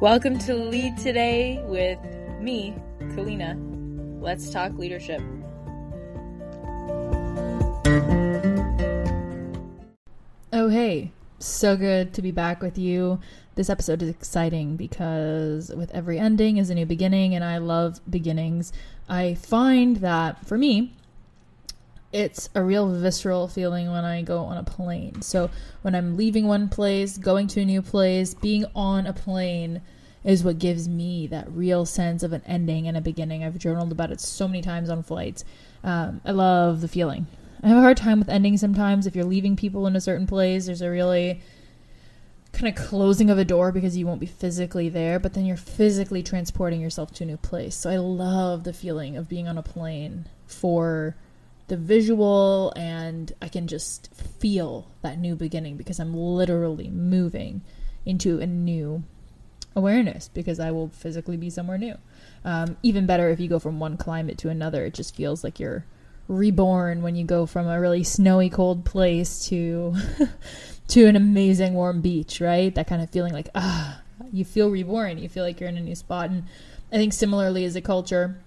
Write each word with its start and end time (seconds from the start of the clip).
Welcome 0.00 0.38
to 0.38 0.54
Lead 0.54 0.96
Today 0.96 1.62
with 1.66 1.98
me, 2.40 2.74
Kalina. 3.00 3.54
Let's 4.18 4.48
talk 4.48 4.72
leadership. 4.78 5.20
Oh, 10.54 10.68
hey. 10.70 11.12
So 11.38 11.76
good 11.76 12.14
to 12.14 12.22
be 12.22 12.30
back 12.30 12.62
with 12.62 12.78
you. 12.78 13.20
This 13.56 13.68
episode 13.68 14.00
is 14.00 14.08
exciting 14.08 14.76
because 14.76 15.68
with 15.68 15.90
every 15.90 16.18
ending 16.18 16.56
is 16.56 16.70
a 16.70 16.74
new 16.74 16.86
beginning, 16.86 17.34
and 17.34 17.44
I 17.44 17.58
love 17.58 18.00
beginnings. 18.08 18.72
I 19.06 19.34
find 19.34 19.98
that 19.98 20.46
for 20.46 20.56
me, 20.56 20.94
it's 22.12 22.48
a 22.54 22.62
real 22.62 22.88
visceral 22.88 23.46
feeling 23.46 23.90
when 23.90 24.04
I 24.04 24.22
go 24.22 24.40
on 24.44 24.56
a 24.56 24.64
plane. 24.64 25.22
So 25.22 25.50
when 25.82 25.94
I'm 25.94 26.16
leaving 26.16 26.46
one 26.46 26.68
place, 26.68 27.16
going 27.18 27.46
to 27.48 27.60
a 27.60 27.64
new 27.64 27.82
place, 27.82 28.34
being 28.34 28.64
on 28.74 29.06
a 29.06 29.12
plane 29.12 29.80
is 30.24 30.44
what 30.44 30.58
gives 30.58 30.88
me 30.88 31.26
that 31.28 31.50
real 31.50 31.86
sense 31.86 32.22
of 32.22 32.32
an 32.32 32.42
ending 32.46 32.88
and 32.88 32.96
a 32.96 33.00
beginning. 33.00 33.44
I've 33.44 33.58
journaled 33.58 33.92
about 33.92 34.10
it 34.10 34.20
so 34.20 34.46
many 34.48 34.60
times 34.60 34.90
on 34.90 35.02
flights. 35.02 35.44
Um, 35.82 36.20
I 36.24 36.32
love 36.32 36.80
the 36.80 36.88
feeling. 36.88 37.26
I 37.62 37.68
have 37.68 37.78
a 37.78 37.82
hard 37.82 37.96
time 37.96 38.18
with 38.18 38.28
endings 38.28 38.60
sometimes. 38.60 39.06
If 39.06 39.14
you're 39.14 39.24
leaving 39.24 39.56
people 39.56 39.86
in 39.86 39.96
a 39.96 40.00
certain 40.00 40.26
place, 40.26 40.66
there's 40.66 40.82
a 40.82 40.90
really 40.90 41.40
kind 42.52 42.68
of 42.68 42.88
closing 42.88 43.30
of 43.30 43.38
a 43.38 43.44
door 43.44 43.70
because 43.70 43.96
you 43.96 44.06
won't 44.06 44.20
be 44.20 44.26
physically 44.26 44.88
there, 44.88 45.18
but 45.18 45.34
then 45.34 45.46
you're 45.46 45.56
physically 45.56 46.22
transporting 46.22 46.80
yourself 46.80 47.12
to 47.14 47.24
a 47.24 47.26
new 47.26 47.36
place. 47.36 47.76
So 47.76 47.90
I 47.90 47.96
love 47.96 48.64
the 48.64 48.72
feeling 48.72 49.16
of 49.16 49.28
being 49.28 49.46
on 49.46 49.56
a 49.56 49.62
plane 49.62 50.26
for 50.46 51.14
the 51.70 51.76
visual 51.76 52.72
and 52.74 53.32
I 53.40 53.46
can 53.46 53.68
just 53.68 54.12
feel 54.40 54.88
that 55.02 55.20
new 55.20 55.36
beginning 55.36 55.76
because 55.76 56.00
I'm 56.00 56.12
literally 56.12 56.88
moving 56.88 57.62
into 58.04 58.40
a 58.40 58.46
new 58.46 59.04
awareness 59.76 60.28
because 60.28 60.58
I 60.58 60.72
will 60.72 60.88
physically 60.88 61.36
be 61.36 61.48
somewhere 61.48 61.78
new. 61.78 61.94
Um, 62.44 62.76
even 62.82 63.06
better 63.06 63.30
if 63.30 63.38
you 63.38 63.46
go 63.46 63.60
from 63.60 63.78
one 63.78 63.96
climate 63.96 64.36
to 64.38 64.48
another, 64.48 64.84
it 64.84 64.94
just 64.94 65.14
feels 65.14 65.44
like 65.44 65.60
you're 65.60 65.84
reborn 66.26 67.02
when 67.02 67.14
you 67.14 67.24
go 67.24 67.46
from 67.46 67.68
a 67.68 67.80
really 67.80 68.02
snowy 68.02 68.50
cold 68.50 68.84
place 68.84 69.46
to 69.46 69.94
to 70.88 71.06
an 71.06 71.14
amazing 71.14 71.74
warm 71.74 72.00
beach, 72.00 72.40
right? 72.40 72.74
That 72.74 72.88
kind 72.88 73.00
of 73.00 73.10
feeling 73.10 73.32
like 73.32 73.48
ah, 73.54 74.00
you 74.32 74.44
feel 74.44 74.70
reborn. 74.70 75.18
You 75.18 75.28
feel 75.28 75.44
like 75.44 75.60
you're 75.60 75.68
in 75.68 75.78
a 75.78 75.80
new 75.80 75.94
spot 75.94 76.30
and 76.30 76.42
I 76.90 76.96
think 76.96 77.12
similarly 77.12 77.64
as 77.64 77.76
a 77.76 77.80
culture, 77.80 78.40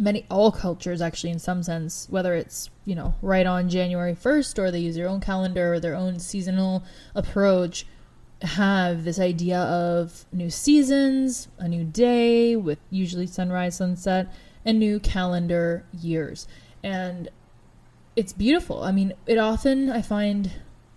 many 0.00 0.26
all 0.30 0.50
cultures 0.50 1.02
actually 1.02 1.30
in 1.30 1.38
some 1.38 1.62
sense 1.62 2.06
whether 2.10 2.34
it's 2.34 2.70
you 2.84 2.94
know 2.94 3.14
right 3.22 3.46
on 3.46 3.68
january 3.68 4.14
1st 4.14 4.58
or 4.58 4.70
they 4.70 4.80
use 4.80 4.96
their 4.96 5.08
own 5.08 5.20
calendar 5.20 5.74
or 5.74 5.80
their 5.80 5.94
own 5.94 6.18
seasonal 6.18 6.82
approach 7.14 7.86
have 8.42 9.04
this 9.04 9.18
idea 9.18 9.58
of 9.58 10.24
new 10.32 10.48
seasons 10.48 11.48
a 11.58 11.68
new 11.68 11.84
day 11.84 12.56
with 12.56 12.78
usually 12.90 13.26
sunrise 13.26 13.76
sunset 13.76 14.32
and 14.64 14.78
new 14.78 15.00
calendar 15.00 15.84
years. 15.92 16.46
And 16.82 17.28
it's 18.16 18.32
beautiful. 18.32 18.82
I 18.82 18.92
mean 18.92 19.12
it 19.26 19.38
often 19.38 19.90
i 19.90 20.02
find 20.02 20.50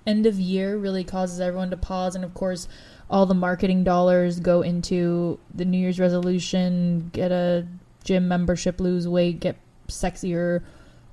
end 0.05 0.25
of 0.25 0.39
year 0.39 0.77
really 0.77 1.03
causes 1.03 1.39
everyone 1.39 1.69
to 1.69 1.77
pause 1.77 2.15
and 2.15 2.25
of 2.25 2.33
course 2.33 2.67
all 3.09 3.25
the 3.25 3.33
marketing 3.33 3.83
dollars 3.83 4.39
go 4.39 4.61
into 4.61 5.39
the 5.53 5.63
new 5.63 5.77
year's 5.77 5.99
resolution 5.99 7.09
get 7.13 7.31
a 7.31 7.65
gym 8.03 8.27
membership, 8.27 8.79
lose 8.79 9.07
weight, 9.07 9.39
get 9.39 9.57
sexier, 9.87 10.63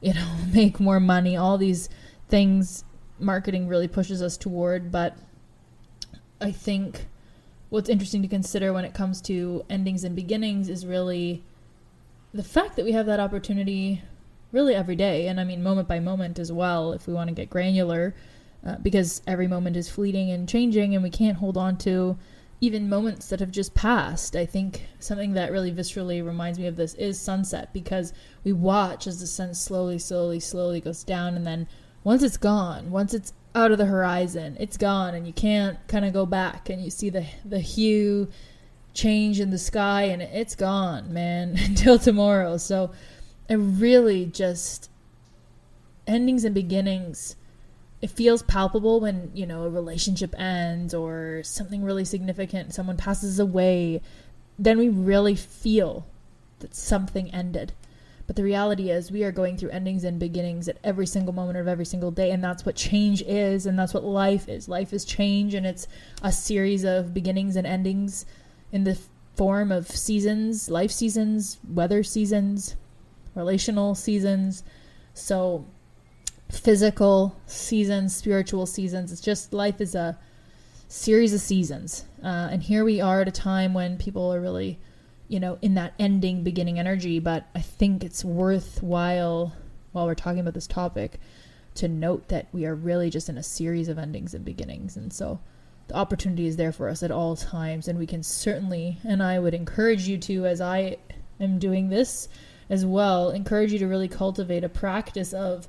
you 0.01 0.15
know, 0.15 0.37
make 0.53 0.81
more 0.81 1.01
money, 1.01 1.37
all 1.37 1.59
these 1.59 1.89
things 2.29 2.85
marketing 3.19 3.69
really 3.69 3.89
pushes 3.89 4.23
us 4.23 4.37
toward. 4.37 4.91
But 4.91 5.17
I 6.41 6.53
think 6.53 7.07
what's 7.69 7.89
interesting 7.89 8.23
to 8.23 8.29
consider 8.29 8.73
when 8.73 8.85
it 8.85 8.95
comes 8.95 9.21
to 9.23 9.65
endings 9.69 10.05
and 10.05 10.17
beginnings 10.17 10.69
is 10.69 10.87
really 10.87 11.43
the 12.33 12.43
fact 12.43 12.77
that 12.77 12.85
we 12.85 12.93
have 12.93 13.07
that 13.07 13.21
opportunity 13.21 14.03
really 14.53 14.75
every 14.75 14.97
day. 14.97 15.29
And 15.29 15.41
I 15.41 15.45
mean, 15.45 15.63
moment 15.63 15.89
by 15.89 16.01
moment 16.01 16.39
as 16.39 16.51
well, 16.51 16.93
if 16.93 17.07
we 17.07 17.15
want 17.15 17.29
to 17.29 17.35
get 17.35 17.51
granular, 17.51 18.15
uh, 18.67 18.77
because 18.77 19.23
every 19.27 19.47
moment 19.47 19.77
is 19.77 19.89
fleeting 19.89 20.31
and 20.31 20.49
changing, 20.49 20.95
and 20.95 21.03
we 21.03 21.11
can't 21.11 21.39
hold 21.39 21.57
on 21.57 21.79
to 21.79 22.19
even 22.61 22.89
moments 22.89 23.29
that 23.29 23.41
have 23.41 23.51
just 23.51 23.75
passed. 23.75 24.37
I 24.37 24.45
think 24.45 24.87
something 24.99 25.33
that 25.33 25.51
really 25.51 25.73
viscerally 25.73 26.25
reminds 26.25 26.59
me 26.59 26.67
of 26.67 26.77
this 26.77 26.95
is 26.95 27.19
sunset 27.19 27.73
because 27.73 28.13
we 28.45 28.53
watch 28.53 29.07
as 29.07 29.21
the 29.21 29.27
sun 29.27 29.55
slowly, 29.55 29.99
slowly, 29.99 30.41
slowly 30.41 30.81
goes 30.81 31.03
down, 31.03 31.35
and 31.35 31.47
then 31.47 31.67
once 32.05 32.23
it's 32.23 32.37
gone, 32.37 32.91
once 32.91 33.15
it's 33.15 33.33
out 33.55 33.73
of 33.73 33.79
the 33.79 33.87
horizon, 33.87 34.57
it's 34.61 34.77
gone, 34.77 35.15
and 35.15 35.27
you 35.27 35.33
can't 35.33 35.79
kind 35.89 36.05
of 36.05 36.13
go 36.13 36.27
back, 36.27 36.69
and 36.69 36.83
you 36.83 36.91
see 36.91 37.11
the 37.11 37.27
the 37.45 37.61
hue 37.61 38.29
change 38.93 39.41
in 39.41 39.51
the 39.51 39.59
sky, 39.59 40.03
and 40.03 40.21
it's 40.21 40.55
gone, 40.55 41.13
man, 41.13 41.57
until 41.65 41.99
tomorrow. 41.99 42.59
So, 42.59 42.93
it 43.49 43.57
really 43.57 44.27
just 44.27 44.91
endings 46.07 46.45
and 46.45 46.55
beginnings 46.55 47.37
it 48.03 48.11
feels 48.11 48.43
palpable 48.43 49.01
when 49.01 49.31
you 49.35 49.47
know 49.47 49.65
a 49.65 49.69
relationship 49.69 50.35
ends 50.39 50.95
or 50.95 51.43
something 51.45 51.83
really 51.83 52.05
significant 52.05 52.73
someone 52.73 52.97
passes 52.97 53.39
away 53.39 54.01
then 54.61 54.79
we 54.79 54.91
really 54.91 55.35
feel 55.35 56.07
that 56.59 56.75
something 56.75 57.33
ended. 57.33 57.73
But 58.27 58.37
the 58.37 58.45
reality 58.45 58.91
is 58.91 59.11
we 59.11 59.25
are 59.25 59.33
going 59.33 59.57
through 59.57 59.71
endings 59.71 60.05
and 60.05 60.21
beginnings 60.21 60.69
at 60.69 60.79
every 60.85 61.07
single 61.07 61.33
moment 61.33 61.59
of 61.59 61.67
every 61.67 61.87
single 61.87 62.13
day 62.13 62.31
and 62.31 62.45
that's 62.45 62.65
what 62.65 62.77
change 62.77 63.23
is 63.23 63.67
and 63.67 63.77
that's 63.77 63.95
what 63.95 64.05
life 64.05 64.49
is. 64.49 64.69
Life 64.69 64.93
is 64.93 65.05
change 65.05 65.55
and 65.55 65.67
it's 65.67 65.89
a 66.23 66.31
series 66.31 66.85
of 66.85 67.13
beginnings 67.13 67.57
and 67.57 67.67
endings 67.67 68.27
in 68.71 68.85
the 68.85 68.99
form 69.35 69.73
of 69.73 69.89
seasons 69.89 70.69
life 70.69 70.91
seasons 70.91 71.59
weather 71.67 72.03
seasons 72.03 72.77
relational 73.35 73.95
seasons. 73.95 74.63
So 75.15 75.67
physical 76.51 77.37
seasons, 77.47 78.15
spiritual 78.15 78.67
seasons. 78.67 79.13
It's 79.13 79.21
just 79.21 79.53
life 79.53 79.81
is 79.81 79.95
a 79.95 80.19
series 80.89 81.33
of 81.33 81.41
seasons. 81.41 82.05
Uh, 82.23 82.49
and 82.51 82.63
here 82.63 82.85
we 82.85 83.01
are 83.01 83.21
at 83.21 83.29
a 83.29 83.33
time 83.33 83.75
when 83.75 83.97
people 83.97 84.33
are 84.33 84.41
really, 84.41 84.79
you 85.29 85.39
know, 85.39 85.59
in 85.63 85.75
that 85.75 85.95
ending, 85.99 86.43
beginning 86.43 86.79
energy. 86.79 87.19
But 87.19 87.47
I 87.55 87.61
think 87.61 88.03
it's 88.03 88.25
worthwhile, 88.25 89.55
while 89.93 90.07
we're 90.07 90.15
talking 90.15 90.41
about 90.41 90.55
this 90.55 90.67
topic, 90.67 91.21
to 91.77 91.89
note 91.89 92.29
that 92.29 92.49
we 92.53 92.67
are 92.67 92.75
really 92.75 93.11
just 93.11 93.29
in 93.29 93.39
a 93.39 93.43
series 93.43 93.89
of 93.89 93.99
endings 93.99 94.35
and 94.35 94.45
beginnings. 94.45 94.97
And 94.97 95.13
so 95.13 95.41
the 95.87 95.95
opportunity 95.95 96.47
is 96.47 96.57
there 96.57 96.73
for 96.73 96.89
us 96.89 97.03
at 97.03 97.13
all 97.13 97.37
times. 97.37 97.87
And 97.87 97.99
we 97.99 98.07
can 98.07 98.23
certainly, 98.23 98.99
and 99.05 99.23
I 99.23 99.39
would 99.39 99.55
encourage 99.55 100.09
you 100.09 100.19
to, 100.19 100.47
as 100.47 100.61
I 100.61 100.97
am 101.39 101.59
doing 101.59 101.89
this 101.89 102.29
as 102.69 102.85
well, 102.85 103.31
encourage 103.31 103.73
you 103.73 103.79
to 103.79 103.87
really 103.87 104.09
cultivate 104.09 104.65
a 104.65 104.69
practice 104.69 105.33
of 105.33 105.69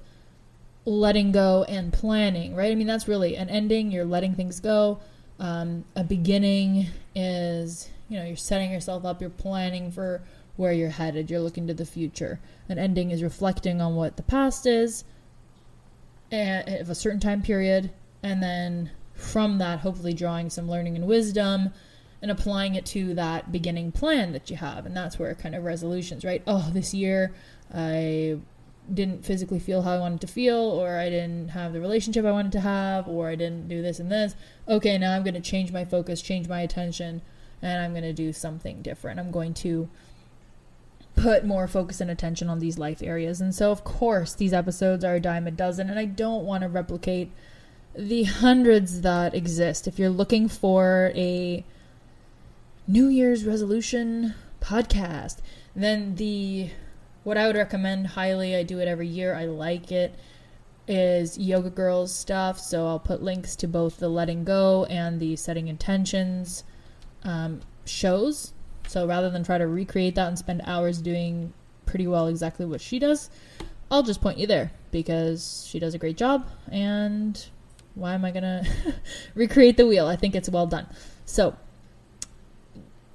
letting 0.86 1.32
go 1.32 1.64
and 1.68 1.94
planning, 1.94 2.56
right? 2.56 2.72
I 2.72 2.76
mean, 2.76 2.88
that's 2.88 3.08
really 3.08 3.36
an 3.36 3.50
ending, 3.50 3.92
you're 3.92 4.06
letting 4.06 4.36
things 4.36 4.60
go. 4.60 5.00
Um, 5.40 5.86
a 5.96 6.04
beginning 6.04 6.88
is, 7.16 7.90
you 8.10 8.18
know, 8.18 8.26
you're 8.26 8.36
setting 8.36 8.72
yourself 8.72 9.06
up, 9.06 9.22
you're 9.22 9.30
planning 9.30 9.92
for 9.92 10.22
where 10.56 10.72
you're 10.72 10.90
headed, 10.90 11.30
you're 11.30 11.40
looking 11.40 11.68
to 11.68 11.74
the 11.74 11.86
future. 11.86 12.40
An 12.70 12.78
ending 12.78 13.12
is 13.12 13.24
reflecting 13.24 13.82
on 13.82 13.96
what 13.96 14.18
the 14.18 14.24
past 14.24 14.66
is 14.66 15.04
of 16.32 16.90
a 16.90 16.96
certain 16.96 17.20
time 17.20 17.42
period, 17.42 17.92
and 18.24 18.42
then 18.42 18.92
from 19.14 19.58
that, 19.60 19.80
hopefully 19.80 20.14
drawing 20.14 20.50
some 20.50 20.70
learning 20.70 20.96
and 20.96 21.06
wisdom 21.08 21.72
and 22.22 22.32
applying 22.32 22.76
it 22.76 22.86
to 22.86 23.14
that 23.16 23.52
beginning 23.52 23.92
plan 23.92 24.32
that 24.32 24.50
you 24.50 24.56
have. 24.56 24.86
And 24.86 24.96
that's 24.96 25.18
where 25.18 25.34
kind 25.36 25.56
of 25.56 25.64
resolutions, 25.64 26.24
right? 26.24 26.44
Oh, 26.46 26.70
this 26.72 26.94
year 26.94 27.34
I 27.74 28.38
didn't 28.94 29.26
physically 29.26 29.60
feel 29.60 29.82
how 29.82 29.94
I 29.94 30.00
wanted 30.00 30.22
to 30.22 30.28
feel, 30.28 30.58
or 30.58 30.98
I 30.98 31.10
didn't 31.10 31.50
have 31.50 31.74
the 31.74 31.82
relationship 31.82 32.26
I 32.26 32.32
wanted 32.32 32.52
to 32.54 32.62
have, 32.62 33.08
or 33.08 33.30
I 33.30 33.36
didn't 33.36 33.68
do 33.68 33.82
this 33.82 34.00
and 34.00 34.12
this. 34.12 34.36
Okay, 34.68 34.98
now 34.98 35.16
I'm 35.16 35.24
going 35.24 35.34
to 35.34 35.42
change 35.42 35.72
my 35.72 35.86
focus, 35.86 36.22
change 36.22 36.48
my 36.48 36.62
attention, 36.62 37.22
and 37.62 37.82
I'm 37.82 37.92
going 37.92 38.04
to 38.04 38.14
do 38.14 38.34
something 38.34 38.82
different. 38.82 39.20
I'm 39.20 39.32
going 39.32 39.54
to 39.56 39.90
put 41.16 41.46
more 41.46 41.68
focus 41.68 42.02
and 42.02 42.10
attention 42.10 42.50
on 42.50 42.60
these 42.60 42.78
life 42.78 43.02
areas. 43.04 43.42
And 43.42 43.54
so, 43.54 43.72
of 43.72 43.84
course, 43.84 44.34
these 44.34 44.54
episodes 44.54 45.04
are 45.04 45.16
a 45.16 45.20
dime 45.20 45.48
a 45.48 45.52
dozen, 45.52 45.90
and 45.90 46.00
I 46.00 46.06
don't 46.06 46.46
want 46.46 46.64
to 46.64 46.70
replicate 46.70 47.32
the 47.96 48.24
hundreds 48.24 49.02
that 49.02 49.36
exist. 49.36 49.88
If 49.88 50.00
you're 50.00 50.10
looking 50.10 50.48
for 50.48 51.12
a 51.16 51.66
New 52.88 53.08
Year's 53.08 53.46
resolution 53.46 54.34
podcast, 54.62 55.38
then 55.76 56.16
the 56.16 56.70
what 57.24 57.38
I 57.38 57.48
would 57.48 57.56
recommend 57.56 58.08
highly, 58.08 58.56
I 58.56 58.64
do 58.64 58.80
it 58.80 58.88
every 58.88 59.08
year, 59.08 59.36
I 59.36 59.46
like 59.46 59.92
it, 59.92 60.16
is 60.88 61.38
Yoga 61.38 61.70
Girls 61.70 62.14
stuff. 62.14 62.60
So 62.60 62.88
I'll 62.88 63.00
put 63.00 63.22
links 63.22 63.56
to 63.58 63.68
both 63.68 63.98
the 63.98 64.10
letting 64.10 64.44
go 64.44 64.86
and 64.86 65.20
the 65.20 65.36
setting 65.36 65.68
intentions 65.68 66.64
um, 67.24 67.62
shows. 67.86 68.54
So 68.88 69.08
rather 69.08 69.30
than 69.30 69.44
try 69.44 69.58
to 69.58 69.68
recreate 69.68 70.16
that 70.16 70.28
and 70.28 70.38
spend 70.38 70.62
hours 70.66 71.02
doing 71.02 71.54
pretty 71.86 72.08
well 72.08 72.28
exactly 72.28 72.66
what 72.66 72.82
she 72.82 73.00
does, 73.00 73.30
I'll 73.90 74.04
just 74.04 74.22
point 74.22 74.38
you 74.38 74.48
there 74.48 74.72
because 74.92 75.66
she 75.70 75.80
does 75.80 75.94
a 75.94 75.98
great 75.98 76.18
job 76.18 76.48
and 76.72 77.46
why 77.96 78.14
am 78.14 78.26
I 78.26 78.32
going 78.32 78.44
to 78.64 78.68
recreate 79.36 79.78
the 79.78 79.86
wheel? 79.86 80.08
I 80.08 80.16
think 80.16 80.36
it's 80.36 80.50
well 80.50 80.68
done. 80.68 80.88
So 81.26 81.56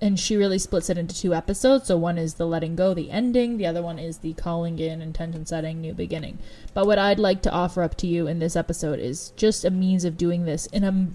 and 0.00 0.20
she 0.20 0.36
really 0.36 0.58
splits 0.58 0.90
it 0.90 0.98
into 0.98 1.14
two 1.14 1.34
episodes. 1.34 1.86
So 1.86 1.96
one 1.96 2.18
is 2.18 2.34
the 2.34 2.46
letting 2.46 2.76
go, 2.76 2.92
the 2.92 3.10
ending. 3.10 3.56
The 3.56 3.66
other 3.66 3.82
one 3.82 3.98
is 3.98 4.18
the 4.18 4.34
calling 4.34 4.78
in, 4.78 5.00
intention 5.00 5.46
setting, 5.46 5.80
new 5.80 5.94
beginning. 5.94 6.38
But 6.74 6.86
what 6.86 6.98
I'd 6.98 7.18
like 7.18 7.40
to 7.42 7.50
offer 7.50 7.82
up 7.82 7.96
to 7.98 8.06
you 8.06 8.26
in 8.26 8.38
this 8.38 8.56
episode 8.56 8.98
is 8.98 9.30
just 9.36 9.64
a 9.64 9.70
means 9.70 10.04
of 10.04 10.18
doing 10.18 10.44
this 10.44 10.66
in 10.66 10.84
a 10.84 11.08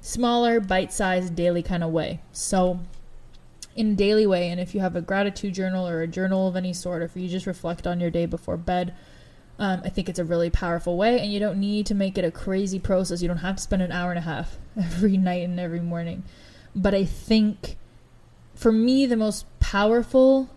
smaller, 0.00 0.58
bite-sized, 0.58 1.34
daily 1.34 1.62
kind 1.62 1.84
of 1.84 1.90
way. 1.90 2.20
So 2.32 2.80
in 3.76 3.92
a 3.92 3.94
daily 3.94 4.26
way, 4.26 4.48
and 4.48 4.58
if 4.60 4.74
you 4.74 4.80
have 4.80 4.96
a 4.96 5.02
gratitude 5.02 5.52
journal 5.52 5.86
or 5.86 6.00
a 6.00 6.06
journal 6.06 6.48
of 6.48 6.56
any 6.56 6.72
sort, 6.72 7.02
or 7.02 7.06
if 7.06 7.16
you 7.16 7.28
just 7.28 7.46
reflect 7.46 7.86
on 7.86 8.00
your 8.00 8.10
day 8.10 8.26
before 8.26 8.56
bed. 8.56 8.94
Um, 9.56 9.82
I 9.84 9.88
think 9.88 10.08
it's 10.08 10.18
a 10.18 10.24
really 10.24 10.50
powerful 10.50 10.96
way, 10.96 11.20
and 11.20 11.32
you 11.32 11.38
don't 11.38 11.60
need 11.60 11.86
to 11.86 11.94
make 11.94 12.18
it 12.18 12.24
a 12.24 12.32
crazy 12.32 12.80
process. 12.80 13.22
You 13.22 13.28
don't 13.28 13.36
have 13.36 13.56
to 13.56 13.62
spend 13.62 13.82
an 13.82 13.92
hour 13.92 14.10
and 14.10 14.18
a 14.18 14.22
half 14.22 14.56
every 14.76 15.16
night 15.16 15.44
and 15.44 15.60
every 15.60 15.80
morning. 15.80 16.24
But 16.74 16.92
I 16.92 17.04
think 17.04 17.76
for 18.54 18.72
me, 18.72 19.06
the 19.06 19.16
most 19.16 19.46
powerful 19.60 20.48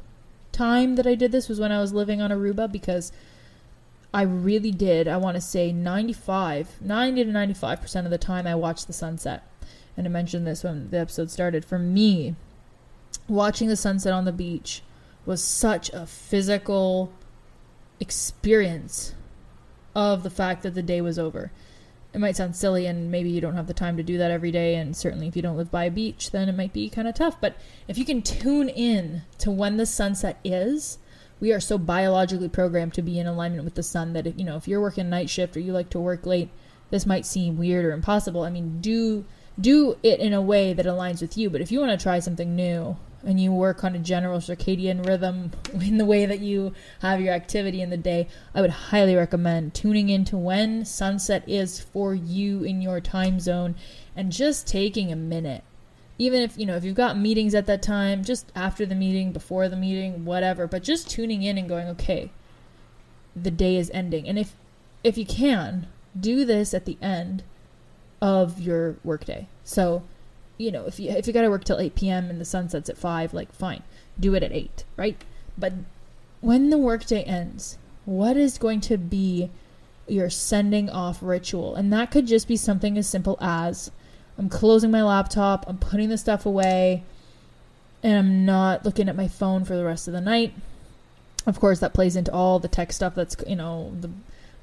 time 0.51 0.95
that 0.95 1.07
I 1.07 1.15
did 1.15 1.31
this 1.31 1.49
was 1.49 1.59
when 1.59 1.71
I 1.71 1.79
was 1.79 1.93
living 1.93 2.21
on 2.21 2.31
Aruba 2.31 2.71
because 2.71 3.11
I 4.13 4.23
really 4.23 4.71
did. 4.71 5.07
I 5.07 5.17
want 5.17 5.35
to 5.35 5.41
say 5.41 5.71
95, 5.71 6.81
90 6.81 7.25
to 7.25 7.31
95% 7.31 8.05
of 8.05 8.11
the 8.11 8.17
time 8.17 8.47
I 8.47 8.55
watched 8.55 8.87
the 8.87 8.93
sunset. 8.93 9.43
And 9.95 10.07
I 10.07 10.09
mentioned 10.09 10.45
this 10.45 10.63
when 10.63 10.89
the 10.89 10.99
episode 10.99 11.31
started. 11.31 11.65
For 11.65 11.79
me, 11.79 12.35
watching 13.27 13.67
the 13.67 13.75
sunset 13.75 14.13
on 14.13 14.25
the 14.25 14.31
beach 14.31 14.81
was 15.25 15.43
such 15.43 15.89
a 15.89 16.05
physical 16.05 17.11
experience 17.99 19.13
of 19.95 20.23
the 20.23 20.29
fact 20.29 20.63
that 20.63 20.75
the 20.75 20.83
day 20.83 21.01
was 21.01 21.17
over 21.17 21.51
it 22.17 22.19
might 22.19 22.35
sound 22.35 22.55
silly 22.55 22.87
and 22.87 23.11
maybe 23.11 23.29
you 23.29 23.39
don't 23.39 23.53
have 23.53 23.67
the 23.67 23.75
time 23.75 23.95
to 23.95 24.01
do 24.01 24.17
that 24.17 24.31
every 24.31 24.49
day 24.49 24.73
and 24.73 24.97
certainly 24.97 25.27
if 25.27 25.35
you 25.35 25.41
don't 25.43 25.55
live 25.55 25.69
by 25.69 25.83
a 25.83 25.91
beach 25.91 26.31
then 26.31 26.49
it 26.49 26.57
might 26.57 26.73
be 26.73 26.89
kind 26.89 27.07
of 27.07 27.13
tough. 27.13 27.39
But 27.39 27.55
if 27.87 27.95
you 27.95 28.05
can 28.05 28.23
tune 28.23 28.69
in 28.69 29.21
to 29.37 29.51
when 29.51 29.77
the 29.77 29.85
sunset 29.85 30.39
is 30.43 30.97
we 31.39 31.53
are 31.53 31.59
so 31.59 31.77
biologically 31.77 32.49
programmed 32.49 32.95
to 32.95 33.03
be 33.03 33.19
in 33.19 33.27
alignment 33.27 33.65
with 33.65 33.75
the 33.75 33.83
sun 33.83 34.13
that 34.13 34.25
if, 34.25 34.35
you 34.35 34.43
know 34.43 34.57
if 34.57 34.67
you're 34.67 34.81
working 34.81 35.11
night 35.11 35.29
shift 35.29 35.55
or 35.55 35.59
you 35.59 35.73
like 35.73 35.91
to 35.91 35.99
work 35.99 36.25
late 36.25 36.49
this 36.89 37.05
might 37.05 37.23
seem 37.23 37.55
weird 37.55 37.85
or 37.85 37.91
impossible. 37.91 38.41
I 38.41 38.49
mean 38.49 38.81
do 38.81 39.23
do 39.59 39.95
it 40.01 40.19
in 40.19 40.33
a 40.33 40.41
way 40.41 40.73
that 40.73 40.87
aligns 40.87 41.21
with 41.21 41.37
you. 41.37 41.51
But 41.51 41.61
if 41.61 41.71
you 41.71 41.79
want 41.79 41.91
to 41.91 42.03
try 42.03 42.17
something 42.17 42.55
new 42.55 42.97
and 43.25 43.39
you 43.39 43.51
work 43.51 43.83
on 43.83 43.95
a 43.95 43.99
general 43.99 44.39
circadian 44.39 45.05
rhythm 45.05 45.51
in 45.73 45.97
the 45.97 46.05
way 46.05 46.25
that 46.25 46.39
you 46.39 46.73
have 47.01 47.21
your 47.21 47.33
activity 47.33 47.81
in 47.81 47.89
the 47.89 47.97
day, 47.97 48.27
I 48.53 48.61
would 48.61 48.69
highly 48.69 49.15
recommend 49.15 49.73
tuning 49.73 50.09
into 50.09 50.37
when 50.37 50.85
sunset 50.85 51.43
is 51.47 51.79
for 51.79 52.13
you 52.13 52.63
in 52.63 52.81
your 52.81 53.01
time 53.01 53.39
zone 53.39 53.75
and 54.15 54.31
just 54.31 54.67
taking 54.67 55.11
a 55.11 55.15
minute. 55.15 55.63
Even 56.19 56.41
if, 56.41 56.57
you 56.57 56.65
know, 56.65 56.75
if 56.75 56.83
you've 56.83 56.95
got 56.95 57.17
meetings 57.17 57.53
at 57.53 57.67
that 57.67 57.83
time, 57.83 58.23
just 58.23 58.51
after 58.55 58.85
the 58.85 58.95
meeting, 58.95 59.31
before 59.31 59.69
the 59.69 59.75
meeting, 59.75 60.25
whatever, 60.25 60.65
but 60.65 60.81
just 60.81 61.09
tuning 61.09 61.43
in 61.43 61.57
and 61.57 61.69
going, 61.69 61.87
okay, 61.87 62.31
the 63.35 63.51
day 63.51 63.75
is 63.75 63.91
ending. 63.93 64.27
And 64.27 64.39
if 64.39 64.55
if 65.03 65.17
you 65.17 65.25
can, 65.25 65.87
do 66.19 66.43
this 66.43 66.73
at 66.73 66.85
the 66.85 66.97
end 67.01 67.43
of 68.21 68.59
your 68.59 68.97
workday. 69.03 69.47
So 69.63 70.03
you 70.57 70.71
know, 70.71 70.85
if 70.85 70.99
you 70.99 71.11
if 71.11 71.27
you 71.27 71.33
got 71.33 71.41
to 71.41 71.49
work 71.49 71.63
till 71.63 71.79
8 71.79 71.95
p.m. 71.95 72.29
and 72.29 72.41
the 72.41 72.45
sun 72.45 72.69
sets 72.69 72.89
at 72.89 72.97
5, 72.97 73.33
like 73.33 73.51
fine, 73.51 73.83
do 74.19 74.33
it 74.33 74.43
at 74.43 74.51
8, 74.51 74.83
right? 74.95 75.21
But 75.57 75.73
when 76.41 76.69
the 76.69 76.77
workday 76.77 77.23
ends, 77.23 77.77
what 78.05 78.37
is 78.37 78.57
going 78.57 78.81
to 78.81 78.97
be 78.97 79.49
your 80.07 80.29
sending 80.29 80.89
off 80.89 81.19
ritual? 81.21 81.75
And 81.75 81.91
that 81.93 82.11
could 82.11 82.27
just 82.27 82.47
be 82.47 82.55
something 82.57 82.97
as 82.97 83.07
simple 83.07 83.37
as 83.41 83.91
I'm 84.37 84.49
closing 84.49 84.91
my 84.91 85.03
laptop, 85.03 85.65
I'm 85.67 85.77
putting 85.77 86.09
the 86.09 86.17
stuff 86.17 86.45
away, 86.45 87.03
and 88.03 88.17
I'm 88.17 88.45
not 88.45 88.85
looking 88.85 89.09
at 89.09 89.15
my 89.15 89.27
phone 89.27 89.65
for 89.65 89.75
the 89.75 89.85
rest 89.85 90.07
of 90.07 90.13
the 90.13 90.21
night. 90.21 90.53
Of 91.45 91.59
course, 91.59 91.79
that 91.79 91.93
plays 91.93 92.15
into 92.15 92.31
all 92.31 92.59
the 92.59 92.67
tech 92.67 92.91
stuff 92.91 93.15
that's, 93.15 93.35
you 93.47 93.55
know, 93.55 93.93
the 93.99 94.11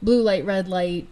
blue 0.03 0.23
light, 0.23 0.45
red 0.45 0.69
light, 0.69 1.09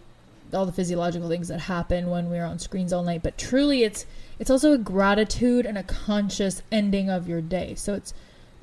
all 0.53 0.65
the 0.65 0.71
physiological 0.71 1.27
things 1.27 1.47
that 1.47 1.61
happen 1.61 2.09
when 2.09 2.29
we're 2.29 2.45
on 2.45 2.59
screens 2.59 2.93
all 2.93 3.03
night. 3.03 3.23
But 3.23 3.37
truly, 3.37 3.83
it's 3.83 4.05
it's 4.39 4.49
also 4.49 4.73
a 4.73 4.77
gratitude 4.77 5.65
and 5.65 5.77
a 5.77 5.83
conscious 5.83 6.61
ending 6.71 7.09
of 7.09 7.27
your 7.27 7.41
day. 7.41 7.75
So 7.75 7.93
it's 7.93 8.13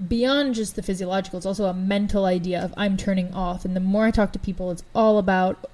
beyond 0.08 0.54
just 0.54 0.76
the 0.76 0.82
physiological, 0.82 1.36
it's 1.38 1.46
also 1.46 1.66
a 1.66 1.74
mental 1.74 2.24
idea 2.24 2.62
of 2.62 2.74
I'm 2.76 2.96
turning 2.96 3.32
off. 3.34 3.64
And 3.64 3.76
the 3.76 3.80
more 3.80 4.04
I 4.04 4.10
talk 4.10 4.32
to 4.32 4.38
people, 4.38 4.70
it's 4.70 4.82
all 4.94 5.18
about 5.18 5.70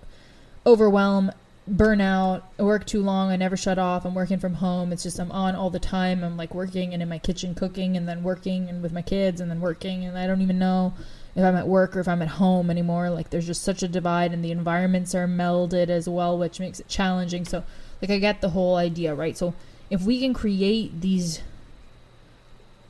overwhelm, 0.64 1.30
burnout, 1.70 2.42
work 2.58 2.86
too 2.86 3.02
long, 3.02 3.30
I 3.30 3.36
never 3.36 3.56
shut 3.56 3.78
off, 3.78 4.04
I'm 4.04 4.14
working 4.14 4.38
from 4.38 4.54
home. 4.54 4.92
It's 4.92 5.02
just 5.02 5.18
I'm 5.18 5.32
on 5.32 5.54
all 5.54 5.70
the 5.70 5.78
time. 5.78 6.22
I'm 6.22 6.36
like 6.36 6.54
working 6.54 6.92
and 6.92 7.02
in 7.02 7.08
my 7.08 7.18
kitchen 7.18 7.54
cooking 7.54 7.96
and 7.96 8.08
then 8.08 8.22
working 8.22 8.68
and 8.68 8.82
with 8.82 8.92
my 8.92 9.02
kids 9.02 9.40
and 9.40 9.50
then 9.50 9.60
working 9.60 10.04
and 10.04 10.18
I 10.18 10.26
don't 10.26 10.42
even 10.42 10.58
know 10.58 10.94
if 11.34 11.44
I'm 11.44 11.56
at 11.56 11.68
work 11.68 11.96
or 11.96 12.00
if 12.00 12.08
I'm 12.08 12.22
at 12.22 12.28
home 12.28 12.70
anymore. 12.70 13.10
Like 13.10 13.30
there's 13.30 13.46
just 13.46 13.62
such 13.62 13.82
a 13.82 13.88
divide 13.88 14.32
and 14.32 14.44
the 14.44 14.52
environments 14.52 15.14
are 15.14 15.28
melded 15.28 15.88
as 15.88 16.08
well, 16.08 16.38
which 16.38 16.60
makes 16.60 16.80
it 16.80 16.88
challenging. 16.88 17.44
So 17.44 17.64
like 18.00 18.10
I 18.10 18.18
get 18.18 18.40
the 18.40 18.50
whole 18.50 18.76
idea, 18.76 19.14
right? 19.14 19.36
So 19.36 19.54
if 19.90 20.02
we 20.02 20.20
can 20.20 20.34
create 20.34 21.00
these 21.00 21.40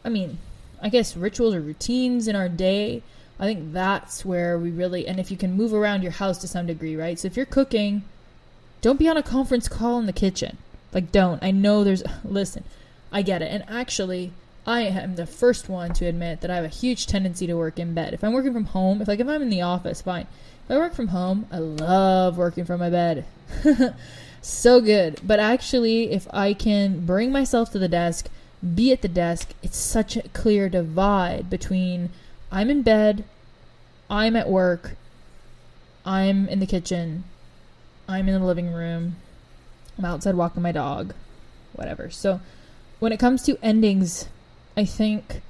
I 0.04 0.08
mean, 0.08 0.38
I 0.80 0.88
guess 0.88 1.16
rituals 1.16 1.54
or 1.54 1.60
routines 1.60 2.28
in 2.28 2.36
our 2.36 2.48
day, 2.48 3.02
I 3.40 3.44
think 3.44 3.72
that's 3.72 4.24
where 4.24 4.56
we 4.58 4.70
really 4.70 5.06
and 5.06 5.18
if 5.18 5.30
you 5.30 5.36
can 5.36 5.52
move 5.52 5.74
around 5.74 6.02
your 6.02 6.12
house 6.12 6.38
to 6.38 6.48
some 6.48 6.66
degree, 6.66 6.96
right? 6.96 7.18
So 7.18 7.26
if 7.26 7.36
you're 7.36 7.46
cooking, 7.46 8.04
don't 8.80 8.98
be 8.98 9.08
on 9.08 9.16
a 9.16 9.22
conference 9.22 9.68
call 9.68 9.98
in 9.98 10.06
the 10.06 10.12
kitchen. 10.12 10.58
Like 10.92 11.12
don't. 11.12 11.42
I 11.42 11.50
know 11.50 11.84
there's 11.84 12.02
listen, 12.24 12.64
I 13.12 13.22
get 13.22 13.42
it. 13.42 13.50
And 13.50 13.64
actually, 13.68 14.32
I 14.66 14.82
am 14.82 15.16
the 15.16 15.26
first 15.26 15.68
one 15.68 15.92
to 15.94 16.06
admit 16.06 16.40
that 16.40 16.50
I 16.50 16.56
have 16.56 16.64
a 16.64 16.68
huge 16.68 17.06
tendency 17.06 17.46
to 17.46 17.54
work 17.54 17.78
in 17.78 17.94
bed. 17.94 18.14
If 18.14 18.24
I'm 18.24 18.32
working 18.32 18.52
from 18.52 18.66
home, 18.66 19.02
if 19.02 19.08
like 19.08 19.20
if 19.20 19.28
I'm 19.28 19.42
in 19.42 19.50
the 19.50 19.62
office, 19.62 20.02
fine. 20.02 20.26
If 20.64 20.70
I 20.70 20.78
work 20.78 20.94
from 20.94 21.08
home, 21.08 21.46
I 21.52 21.58
love 21.58 22.36
working 22.36 22.64
from 22.64 22.80
my 22.80 22.90
bed. 22.90 23.24
so 24.46 24.80
good. 24.80 25.20
But 25.24 25.40
actually, 25.40 26.10
if 26.12 26.26
I 26.32 26.54
can 26.54 27.04
bring 27.04 27.32
myself 27.32 27.70
to 27.72 27.78
the 27.78 27.88
desk, 27.88 28.28
be 28.74 28.92
at 28.92 29.02
the 29.02 29.08
desk, 29.08 29.50
it's 29.62 29.76
such 29.76 30.16
a 30.16 30.28
clear 30.28 30.68
divide 30.68 31.50
between 31.50 32.10
I'm 32.50 32.70
in 32.70 32.82
bed, 32.82 33.24
I'm 34.08 34.36
at 34.36 34.48
work, 34.48 34.96
I'm 36.04 36.48
in 36.48 36.60
the 36.60 36.66
kitchen, 36.66 37.24
I'm 38.08 38.28
in 38.28 38.40
the 38.40 38.46
living 38.46 38.72
room, 38.72 39.16
I'm 39.98 40.04
outside 40.04 40.36
walking 40.36 40.62
my 40.62 40.72
dog, 40.72 41.12
whatever. 41.72 42.10
So 42.10 42.40
when 43.00 43.12
it 43.12 43.18
comes 43.18 43.42
to 43.42 43.58
endings, 43.62 44.28
I 44.76 44.84
think 44.84 45.42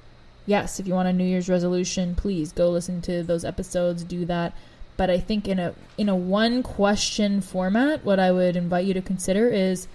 yes, 0.46 0.80
if 0.80 0.86
you 0.86 0.94
want 0.94 1.08
a 1.08 1.12
New 1.12 1.24
Year's 1.24 1.48
resolution, 1.48 2.14
please 2.14 2.50
go 2.50 2.70
listen 2.70 3.02
to 3.02 3.22
those 3.22 3.44
episodes, 3.44 4.04
do 4.04 4.24
that 4.24 4.54
but 4.96 5.10
I 5.10 5.18
think 5.18 5.46
in 5.46 5.58
a 5.58 5.74
in 5.98 6.08
a 6.08 6.16
one 6.16 6.62
question 6.62 7.40
format, 7.40 8.04
what 8.04 8.18
I 8.18 8.32
would 8.32 8.56
invite 8.56 8.86
you 8.86 8.94
to 8.94 9.02
consider 9.02 9.48
is 9.48 9.88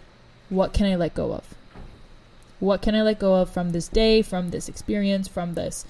what 0.50 0.74
can 0.74 0.86
I 0.86 0.96
let 0.96 1.13
go 1.13 1.34
of? 1.34 1.55
What 2.60 2.81
can 2.81 2.93
I 2.93 3.01
let 3.01 3.20
go 3.20 3.36
of 3.36 3.50
from 3.50 3.72
this 3.72 3.88
day, 3.88 4.22
from 4.22 4.51
this 4.51 4.70
experience, 4.70 5.27
from 5.27 5.55
this 5.55 5.86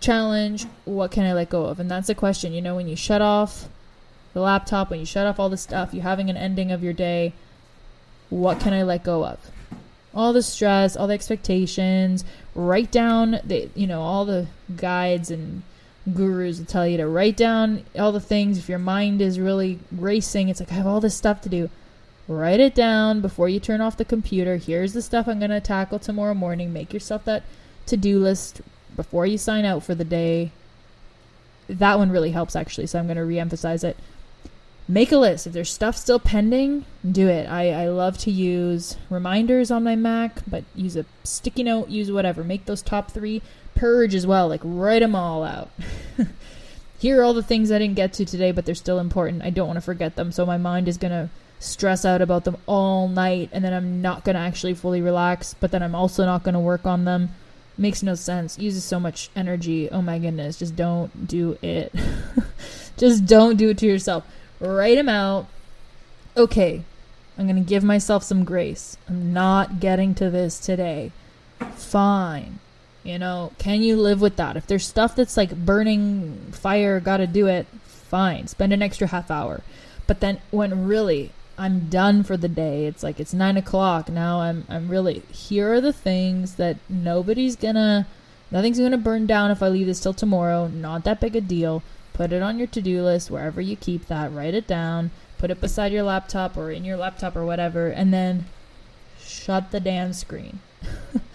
challenge? 0.00 0.66
What 0.84 1.10
can 1.10 1.24
I 1.24 1.32
let 1.32 1.50
go 1.50 1.64
of? 1.66 1.80
And 1.80 1.90
that's 1.90 2.08
a 2.08 2.14
question, 2.14 2.52
you 2.52 2.62
know, 2.62 2.76
when 2.76 2.86
you 2.86 2.94
shut 2.94 3.20
off 3.20 3.68
the 4.32 4.40
laptop, 4.40 4.90
when 4.90 5.00
you 5.00 5.06
shut 5.06 5.26
off 5.26 5.40
all 5.40 5.48
the 5.48 5.56
stuff, 5.56 5.92
you're 5.92 6.04
having 6.04 6.30
an 6.30 6.36
ending 6.36 6.70
of 6.70 6.84
your 6.84 6.92
day, 6.92 7.32
what 8.30 8.60
can 8.60 8.72
I 8.72 8.82
let 8.82 9.02
go 9.02 9.24
of? 9.24 9.50
All 10.14 10.32
the 10.32 10.42
stress, 10.42 10.96
all 10.96 11.08
the 11.08 11.14
expectations, 11.14 12.24
write 12.54 12.92
down 12.92 13.40
the 13.42 13.68
you 13.74 13.86
know, 13.86 14.02
all 14.02 14.24
the 14.24 14.46
guides 14.76 15.30
and 15.30 15.62
gurus 16.14 16.58
will 16.58 16.66
tell 16.66 16.86
you 16.86 16.96
to 16.96 17.06
write 17.06 17.36
down 17.36 17.84
all 17.98 18.12
the 18.12 18.20
things. 18.20 18.58
If 18.58 18.68
your 18.68 18.78
mind 18.78 19.20
is 19.20 19.38
really 19.40 19.78
racing, 19.92 20.48
it's 20.48 20.60
like, 20.60 20.72
I 20.72 20.76
have 20.76 20.86
all 20.86 21.00
this 21.00 21.16
stuff 21.16 21.40
to 21.42 21.48
do. 21.48 21.70
Write 22.26 22.60
it 22.60 22.74
down 22.74 23.20
before 23.20 23.48
you 23.48 23.58
turn 23.58 23.80
off 23.80 23.96
the 23.96 24.04
computer. 24.04 24.56
Here's 24.56 24.92
the 24.92 25.02
stuff 25.02 25.26
I'm 25.26 25.38
going 25.38 25.50
to 25.50 25.60
tackle 25.60 25.98
tomorrow 25.98 26.34
morning. 26.34 26.72
Make 26.72 26.92
yourself 26.92 27.24
that 27.24 27.42
to 27.86 27.96
do 27.96 28.18
list 28.18 28.60
before 28.96 29.24
you 29.24 29.38
sign 29.38 29.64
out 29.64 29.82
for 29.82 29.94
the 29.94 30.04
day. 30.04 30.52
That 31.68 31.98
one 31.98 32.10
really 32.10 32.32
helps, 32.32 32.54
actually, 32.54 32.86
so 32.86 32.98
I'm 32.98 33.06
going 33.06 33.16
to 33.16 33.24
re 33.24 33.38
emphasize 33.38 33.82
it. 33.82 33.96
Make 34.86 35.12
a 35.12 35.18
list. 35.18 35.46
If 35.46 35.52
there's 35.52 35.70
stuff 35.70 35.96
still 35.96 36.18
pending, 36.18 36.86
do 37.10 37.28
it. 37.28 37.46
I, 37.46 37.70
I 37.84 37.88
love 37.88 38.16
to 38.18 38.30
use 38.30 38.96
reminders 39.10 39.70
on 39.70 39.84
my 39.84 39.96
Mac, 39.96 40.40
but 40.46 40.64
use 40.74 40.96
a 40.96 41.04
sticky 41.24 41.62
note, 41.62 41.88
use 41.88 42.10
whatever. 42.10 42.42
Make 42.42 42.64
those 42.64 42.80
top 42.80 43.10
three 43.10 43.42
purge 43.78 44.14
as 44.14 44.26
well, 44.26 44.48
like 44.48 44.60
write 44.64 45.00
them 45.00 45.14
all 45.14 45.42
out. 45.44 45.70
Here 46.98 47.20
are 47.20 47.24
all 47.24 47.34
the 47.34 47.42
things 47.42 47.70
I 47.70 47.78
didn't 47.78 47.96
get 47.96 48.12
to 48.14 48.24
today, 48.24 48.50
but 48.52 48.66
they're 48.66 48.74
still 48.74 48.98
important. 48.98 49.42
I 49.42 49.50
don't 49.50 49.66
want 49.66 49.76
to 49.76 49.82
forget 49.82 50.16
them, 50.16 50.32
so 50.32 50.44
my 50.44 50.58
mind 50.58 50.88
is 50.88 50.98
going 50.98 51.12
to 51.12 51.30
stress 51.60 52.04
out 52.04 52.20
about 52.20 52.44
them 52.44 52.56
all 52.66 53.08
night, 53.08 53.50
and 53.52 53.64
then 53.64 53.72
I'm 53.72 54.02
not 54.02 54.24
going 54.24 54.34
to 54.34 54.40
actually 54.40 54.74
fully 54.74 55.00
relax, 55.00 55.54
but 55.54 55.70
then 55.70 55.82
I'm 55.82 55.94
also 55.94 56.24
not 56.24 56.42
going 56.42 56.54
to 56.54 56.60
work 56.60 56.86
on 56.86 57.04
them. 57.04 57.30
Makes 57.76 58.02
no 58.02 58.16
sense. 58.16 58.58
Uses 58.58 58.82
so 58.82 58.98
much 58.98 59.30
energy. 59.36 59.88
Oh 59.88 60.02
my 60.02 60.18
goodness. 60.18 60.58
Just 60.58 60.74
don't 60.74 61.28
do 61.28 61.56
it. 61.62 61.94
Just 62.96 63.24
don't 63.24 63.56
do 63.56 63.68
it 63.68 63.78
to 63.78 63.86
yourself. 63.86 64.24
Write 64.58 64.96
them 64.96 65.08
out. 65.08 65.46
Okay, 66.36 66.82
I'm 67.38 67.46
going 67.46 67.62
to 67.62 67.68
give 67.68 67.84
myself 67.84 68.24
some 68.24 68.42
grace. 68.42 68.96
I'm 69.08 69.32
not 69.32 69.78
getting 69.78 70.12
to 70.16 70.28
this 70.28 70.58
today 70.58 71.12
fine. 71.76 72.58
You 73.04 73.18
know, 73.18 73.52
can 73.58 73.82
you 73.82 73.96
live 73.96 74.20
with 74.20 74.36
that? 74.36 74.56
If 74.56 74.66
there's 74.66 74.86
stuff 74.86 75.16
that's 75.16 75.36
like 75.36 75.54
burning 75.54 76.50
fire, 76.52 77.00
gotta 77.00 77.26
do 77.26 77.46
it, 77.46 77.66
fine. 77.84 78.46
Spend 78.46 78.72
an 78.72 78.82
extra 78.82 79.06
half 79.06 79.30
hour. 79.30 79.62
But 80.06 80.20
then 80.20 80.40
when 80.50 80.86
really 80.86 81.32
I'm 81.58 81.88
done 81.88 82.22
for 82.22 82.36
the 82.36 82.48
day, 82.48 82.86
it's 82.86 83.02
like 83.02 83.18
it's 83.18 83.34
nine 83.34 83.56
o'clock. 83.56 84.08
Now 84.08 84.40
I'm 84.40 84.64
I'm 84.68 84.88
really 84.88 85.22
here 85.30 85.72
are 85.72 85.80
the 85.80 85.92
things 85.92 86.54
that 86.54 86.76
nobody's 86.88 87.56
gonna 87.56 88.06
nothing's 88.50 88.78
gonna 88.78 88.98
burn 88.98 89.26
down 89.26 89.50
if 89.50 89.62
I 89.62 89.68
leave 89.68 89.86
this 89.86 90.00
till 90.00 90.14
tomorrow. 90.14 90.68
Not 90.68 91.04
that 91.04 91.20
big 91.20 91.36
a 91.36 91.40
deal. 91.40 91.82
Put 92.12 92.32
it 92.32 92.42
on 92.42 92.58
your 92.58 92.66
to 92.68 92.82
do 92.82 93.02
list, 93.02 93.30
wherever 93.30 93.60
you 93.60 93.76
keep 93.76 94.06
that, 94.06 94.32
write 94.32 94.54
it 94.54 94.66
down, 94.66 95.12
put 95.38 95.50
it 95.50 95.60
beside 95.60 95.92
your 95.92 96.02
laptop 96.02 96.56
or 96.56 96.70
in 96.70 96.84
your 96.84 96.96
laptop 96.96 97.36
or 97.36 97.44
whatever, 97.44 97.88
and 97.88 98.12
then 98.12 98.46
shut 99.20 99.70
the 99.70 99.78
damn 99.78 100.12
screen. 100.12 100.58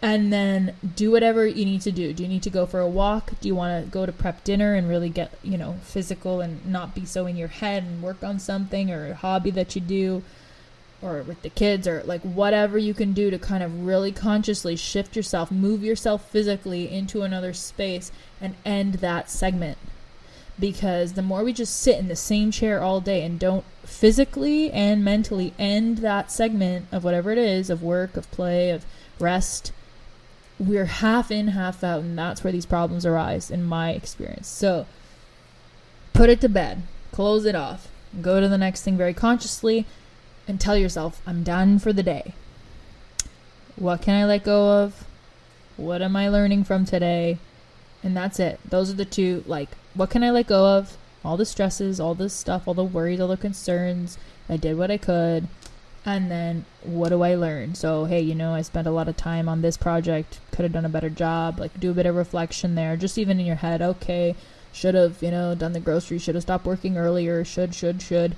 and 0.00 0.32
then 0.32 0.74
do 0.94 1.10
whatever 1.10 1.46
you 1.46 1.64
need 1.64 1.80
to 1.82 1.90
do. 1.90 2.12
Do 2.12 2.22
you 2.22 2.28
need 2.28 2.42
to 2.44 2.50
go 2.50 2.66
for 2.66 2.78
a 2.78 2.88
walk? 2.88 3.32
Do 3.40 3.48
you 3.48 3.54
want 3.54 3.84
to 3.84 3.90
go 3.90 4.06
to 4.06 4.12
prep 4.12 4.44
dinner 4.44 4.74
and 4.74 4.88
really 4.88 5.08
get, 5.08 5.32
you 5.42 5.58
know, 5.58 5.76
physical 5.82 6.40
and 6.40 6.64
not 6.64 6.94
be 6.94 7.04
so 7.04 7.26
in 7.26 7.36
your 7.36 7.48
head 7.48 7.82
and 7.82 8.02
work 8.02 8.22
on 8.22 8.38
something 8.38 8.92
or 8.92 9.08
a 9.10 9.14
hobby 9.14 9.50
that 9.50 9.74
you 9.74 9.80
do 9.80 10.22
or 11.02 11.22
with 11.22 11.42
the 11.42 11.50
kids 11.50 11.86
or 11.86 12.02
like 12.04 12.20
whatever 12.22 12.78
you 12.78 12.94
can 12.94 13.12
do 13.12 13.30
to 13.30 13.38
kind 13.38 13.62
of 13.62 13.86
really 13.86 14.12
consciously 14.12 14.76
shift 14.76 15.16
yourself, 15.16 15.50
move 15.50 15.82
yourself 15.82 16.28
physically 16.30 16.90
into 16.90 17.22
another 17.22 17.52
space 17.52 18.12
and 18.40 18.54
end 18.64 18.94
that 18.94 19.28
segment. 19.28 19.78
Because 20.60 21.12
the 21.12 21.22
more 21.22 21.44
we 21.44 21.52
just 21.52 21.80
sit 21.80 21.98
in 21.98 22.08
the 22.08 22.16
same 22.16 22.50
chair 22.50 22.82
all 22.82 23.00
day 23.00 23.22
and 23.22 23.38
don't 23.38 23.64
physically 23.84 24.72
and 24.72 25.04
mentally 25.04 25.54
end 25.58 25.98
that 25.98 26.30
segment 26.32 26.86
of 26.90 27.04
whatever 27.04 27.30
it 27.30 27.38
is 27.38 27.70
of 27.70 27.82
work, 27.82 28.16
of 28.16 28.28
play, 28.32 28.70
of 28.70 28.84
rest, 29.20 29.72
we're 30.58 30.86
half 30.86 31.30
in, 31.30 31.48
half 31.48 31.84
out, 31.84 32.00
and 32.00 32.18
that's 32.18 32.42
where 32.42 32.52
these 32.52 32.66
problems 32.66 33.06
arise 33.06 33.50
in 33.50 33.64
my 33.64 33.90
experience. 33.92 34.48
So 34.48 34.86
put 36.12 36.30
it 36.30 36.40
to 36.40 36.48
bed, 36.48 36.82
close 37.12 37.44
it 37.44 37.54
off, 37.54 37.88
go 38.20 38.40
to 38.40 38.48
the 38.48 38.58
next 38.58 38.82
thing 38.82 38.96
very 38.96 39.14
consciously, 39.14 39.86
and 40.46 40.60
tell 40.60 40.76
yourself, 40.76 41.22
I'm 41.26 41.42
done 41.42 41.78
for 41.78 41.92
the 41.92 42.02
day. 42.02 42.34
What 43.76 44.02
can 44.02 44.14
I 44.14 44.24
let 44.24 44.44
go 44.44 44.82
of? 44.82 45.04
What 45.76 46.02
am 46.02 46.16
I 46.16 46.28
learning 46.28 46.64
from 46.64 46.84
today? 46.84 47.38
And 48.02 48.16
that's 48.16 48.40
it. 48.40 48.58
Those 48.68 48.90
are 48.90 48.94
the 48.94 49.04
two, 49.04 49.44
like, 49.46 49.68
what 49.94 50.10
can 50.10 50.24
I 50.24 50.30
let 50.30 50.46
go 50.48 50.78
of? 50.78 50.96
All 51.24 51.36
the 51.36 51.44
stresses, 51.44 52.00
all 52.00 52.14
the 52.14 52.28
stuff, 52.28 52.66
all 52.66 52.74
the 52.74 52.82
worries, 52.82 53.20
all 53.20 53.28
the 53.28 53.36
concerns. 53.36 54.18
I 54.48 54.56
did 54.56 54.78
what 54.78 54.90
I 54.90 54.96
could 54.96 55.46
and 56.08 56.30
then 56.30 56.64
what 56.84 57.10
do 57.10 57.20
I 57.20 57.34
learn? 57.34 57.74
So, 57.74 58.06
hey, 58.06 58.22
you 58.22 58.34
know, 58.34 58.54
I 58.54 58.62
spent 58.62 58.86
a 58.86 58.90
lot 58.90 59.08
of 59.08 59.18
time 59.18 59.46
on 59.46 59.60
this 59.60 59.76
project, 59.76 60.40
could 60.52 60.62
have 60.62 60.72
done 60.72 60.86
a 60.86 60.88
better 60.88 61.10
job, 61.10 61.60
like 61.60 61.78
do 61.78 61.90
a 61.90 61.94
bit 61.94 62.06
of 62.06 62.16
reflection 62.16 62.74
there, 62.76 62.96
just 62.96 63.18
even 63.18 63.38
in 63.38 63.44
your 63.44 63.56
head, 63.56 63.82
okay, 63.82 64.34
should 64.72 64.94
have, 64.94 65.22
you 65.22 65.30
know, 65.30 65.54
done 65.54 65.74
the 65.74 65.80
grocery, 65.80 66.18
should 66.18 66.34
have 66.34 66.44
stopped 66.44 66.64
working 66.64 66.96
earlier, 66.96 67.44
should, 67.44 67.74
should, 67.74 68.00
should, 68.00 68.36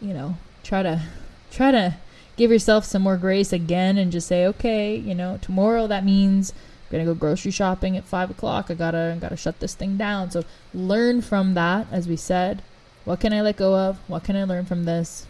you 0.00 0.14
know, 0.14 0.38
try 0.62 0.82
to, 0.82 1.02
try 1.50 1.70
to 1.70 1.94
give 2.38 2.50
yourself 2.50 2.86
some 2.86 3.02
more 3.02 3.18
grace 3.18 3.52
again 3.52 3.98
and 3.98 4.10
just 4.10 4.26
say, 4.26 4.46
okay, 4.46 4.96
you 4.96 5.14
know, 5.14 5.38
tomorrow 5.42 5.86
that 5.86 6.06
means 6.06 6.52
I'm 6.52 6.92
gonna 6.92 7.04
go 7.04 7.14
grocery 7.14 7.50
shopping 7.50 7.98
at 7.98 8.06
five 8.06 8.30
o'clock. 8.30 8.70
I 8.70 8.74
gotta, 8.74 9.18
gotta 9.20 9.36
shut 9.36 9.60
this 9.60 9.74
thing 9.74 9.98
down. 9.98 10.30
So 10.30 10.42
learn 10.72 11.20
from 11.20 11.52
that, 11.52 11.86
as 11.92 12.08
we 12.08 12.16
said. 12.16 12.62
What 13.04 13.20
can 13.20 13.34
I 13.34 13.42
let 13.42 13.58
go 13.58 13.76
of? 13.76 13.98
What 14.08 14.24
can 14.24 14.36
I 14.36 14.44
learn 14.44 14.64
from 14.64 14.84
this? 14.84 15.26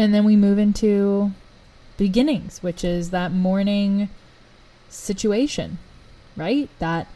And 0.00 0.14
then 0.14 0.24
we 0.24 0.34
move 0.34 0.58
into 0.58 1.32
beginnings, 1.98 2.62
which 2.62 2.84
is 2.84 3.10
that 3.10 3.32
morning 3.32 4.08
situation, 4.88 5.76
right? 6.38 6.70
That 6.78 7.06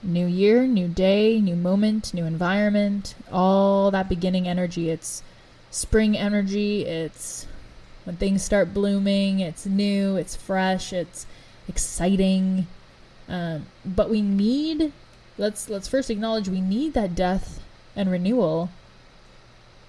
new 0.00 0.28
year, 0.28 0.68
new 0.68 0.86
day, 0.86 1.40
new 1.40 1.56
moment, 1.56 2.14
new 2.14 2.24
environment, 2.24 3.16
all 3.32 3.90
that 3.90 4.08
beginning 4.08 4.46
energy. 4.46 4.90
It's 4.90 5.24
spring 5.72 6.16
energy, 6.16 6.86
it's 6.86 7.48
when 8.04 8.14
things 8.14 8.44
start 8.44 8.72
blooming, 8.72 9.40
it's 9.40 9.66
new, 9.66 10.14
it's 10.14 10.36
fresh, 10.36 10.92
it's 10.92 11.26
exciting. 11.66 12.68
Um, 13.28 13.66
but 13.84 14.08
we 14.08 14.22
need 14.22 14.92
let's 15.36 15.68
let's 15.68 15.88
first 15.88 16.10
acknowledge 16.10 16.48
we 16.48 16.60
need 16.60 16.94
that 16.94 17.16
death 17.16 17.60
and 17.96 18.08
renewal. 18.08 18.70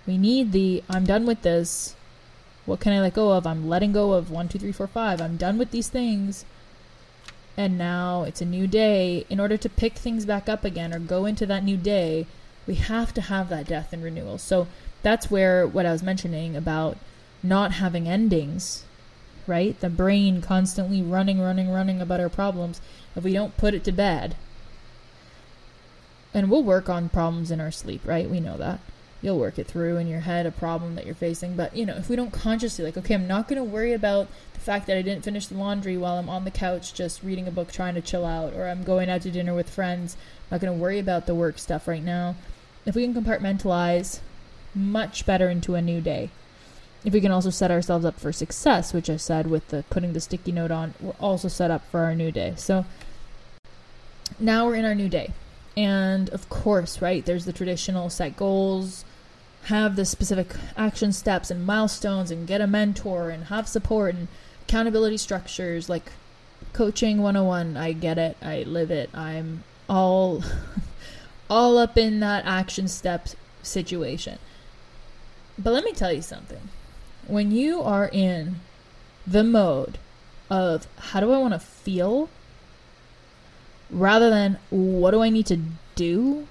We 0.07 0.17
need 0.17 0.53
the 0.53 0.83
I'm 0.89 1.05
done 1.05 1.27
with 1.27 1.43
this 1.43 1.95
what 2.65 2.79
can 2.79 2.93
I 2.93 3.01
let 3.01 3.13
go 3.13 3.31
of? 3.31 3.47
I'm 3.47 3.67
letting 3.67 3.91
go 3.91 4.13
of 4.13 4.29
one, 4.29 4.47
two, 4.47 4.59
three, 4.59 4.71
four, 4.71 4.87
five. 4.87 5.21
I'm 5.21 5.37
done 5.37 5.57
with 5.57 5.71
these 5.71 5.89
things. 5.89 6.45
And 7.57 7.77
now 7.77 8.23
it's 8.23 8.41
a 8.41 8.45
new 8.45 8.67
day. 8.67 9.25
In 9.29 9.39
order 9.39 9.57
to 9.57 9.69
pick 9.69 9.95
things 9.95 10.25
back 10.25 10.47
up 10.47 10.63
again 10.63 10.93
or 10.93 10.99
go 10.99 11.25
into 11.25 11.45
that 11.47 11.63
new 11.63 11.77
day, 11.77 12.27
we 12.67 12.75
have 12.75 13.13
to 13.15 13.21
have 13.21 13.49
that 13.49 13.67
death 13.67 13.91
and 13.91 14.03
renewal. 14.03 14.37
So 14.37 14.67
that's 15.01 15.31
where 15.31 15.65
what 15.67 15.85
I 15.85 15.91
was 15.91 16.03
mentioning 16.03 16.55
about 16.55 16.97
not 17.43 17.73
having 17.73 18.07
endings, 18.07 18.85
right? 19.47 19.79
The 19.79 19.89
brain 19.89 20.41
constantly 20.41 21.01
running, 21.01 21.41
running, 21.41 21.69
running 21.69 21.99
about 21.99 22.19
our 22.19 22.29
problems. 22.29 22.79
If 23.15 23.23
we 23.23 23.33
don't 23.33 23.57
put 23.57 23.73
it 23.73 23.83
to 23.85 23.91
bed, 23.91 24.35
and 26.33 26.49
we'll 26.49 26.63
work 26.63 26.87
on 26.87 27.09
problems 27.09 27.51
in 27.51 27.59
our 27.59 27.71
sleep, 27.71 28.01
right? 28.05 28.29
We 28.29 28.39
know 28.39 28.57
that 28.57 28.79
you'll 29.21 29.39
work 29.39 29.59
it 29.59 29.67
through 29.67 29.97
in 29.97 30.07
your 30.07 30.21
head 30.21 30.45
a 30.45 30.51
problem 30.51 30.95
that 30.95 31.05
you're 31.05 31.15
facing. 31.15 31.55
But 31.55 31.75
you 31.75 31.85
know 31.85 31.95
if 31.95 32.09
we 32.09 32.15
don't 32.15 32.31
consciously 32.31 32.85
like 32.85 32.97
okay 32.97 33.13
i'm 33.13 33.27
not 33.27 33.47
going 33.47 33.57
to 33.57 33.63
worry 33.63 33.93
about 33.93 34.27
the 34.53 34.59
fact 34.59 34.87
that 34.87 34.97
i 34.97 35.01
didn't 35.01 35.23
finish 35.23 35.47
the 35.47 35.55
laundry 35.55 35.97
while 35.97 36.17
i'm 36.17 36.29
on 36.29 36.43
the 36.43 36.51
couch 36.51 36.93
just 36.93 37.23
reading 37.23 37.47
a 37.47 37.51
book 37.51 37.71
trying 37.71 37.95
to 37.95 38.01
chill 38.01 38.25
out 38.25 38.53
or 38.53 38.67
i'm 38.67 38.83
going 38.83 39.09
out 39.09 39.21
to 39.21 39.31
dinner 39.31 39.53
with 39.53 39.69
friends 39.69 40.15
i'm 40.15 40.55
not 40.55 40.61
going 40.61 40.73
to 40.73 40.79
worry 40.79 40.99
about 40.99 41.25
the 41.25 41.35
work 41.35 41.57
stuff 41.57 41.87
right 41.87 42.03
now. 42.03 42.35
If 42.85 42.95
we 42.95 43.03
can 43.03 43.13
compartmentalize 43.13 44.19
much 44.73 45.25
better 45.25 45.49
into 45.49 45.75
a 45.75 45.81
new 45.81 46.01
day. 46.01 46.29
If 47.03 47.13
we 47.13 47.21
can 47.21 47.31
also 47.31 47.49
set 47.49 47.71
ourselves 47.71 48.05
up 48.05 48.19
for 48.19 48.31
success 48.31 48.93
which 48.93 49.09
i 49.09 49.17
said 49.17 49.47
with 49.47 49.67
the 49.69 49.83
putting 49.89 50.13
the 50.13 50.21
sticky 50.21 50.51
note 50.51 50.71
on 50.71 50.93
we're 50.99 51.13
also 51.19 51.47
set 51.47 51.71
up 51.71 51.85
for 51.89 52.01
our 52.01 52.15
new 52.15 52.31
day. 52.31 52.53
So 52.57 52.85
now 54.39 54.65
we're 54.65 54.75
in 54.75 54.85
our 54.85 54.95
new 54.95 55.09
day. 55.09 55.33
And 55.77 56.29
of 56.29 56.49
course 56.49 57.01
right 57.01 57.25
there's 57.25 57.45
the 57.45 57.53
traditional 57.53 58.09
set 58.09 58.35
goals 58.35 59.05
have 59.65 59.95
the 59.95 60.05
specific 60.05 60.55
action 60.75 61.11
steps 61.11 61.51
and 61.51 61.65
milestones 61.65 62.31
and 62.31 62.47
get 62.47 62.61
a 62.61 62.67
mentor 62.67 63.29
and 63.29 63.45
have 63.45 63.67
support 63.67 64.15
and 64.15 64.27
accountability 64.63 65.17
structures 65.17 65.89
like 65.89 66.11
coaching 66.73 67.21
101 67.21 67.77
i 67.77 67.91
get 67.91 68.17
it 68.17 68.37
i 68.41 68.63
live 68.63 68.89
it 68.89 69.09
i'm 69.13 69.63
all 69.89 70.43
all 71.49 71.77
up 71.77 71.97
in 71.97 72.21
that 72.21 72.45
action 72.45 72.87
step 72.87 73.27
situation. 73.61 74.39
But 75.57 75.73
let 75.73 75.83
me 75.83 75.91
tell 75.91 76.11
you 76.11 76.21
something. 76.21 76.69
When 77.27 77.51
you 77.51 77.81
are 77.81 78.09
in 78.11 78.61
the 79.27 79.43
mode 79.43 79.97
of 80.49 80.87
how 80.97 81.19
do 81.19 81.31
i 81.31 81.37
want 81.37 81.53
to 81.53 81.59
feel 81.59 82.27
rather 83.89 84.29
than 84.29 84.57
what 84.69 85.11
do 85.11 85.21
i 85.21 85.29
need 85.29 85.45
to 85.45 85.57
do 85.95 86.47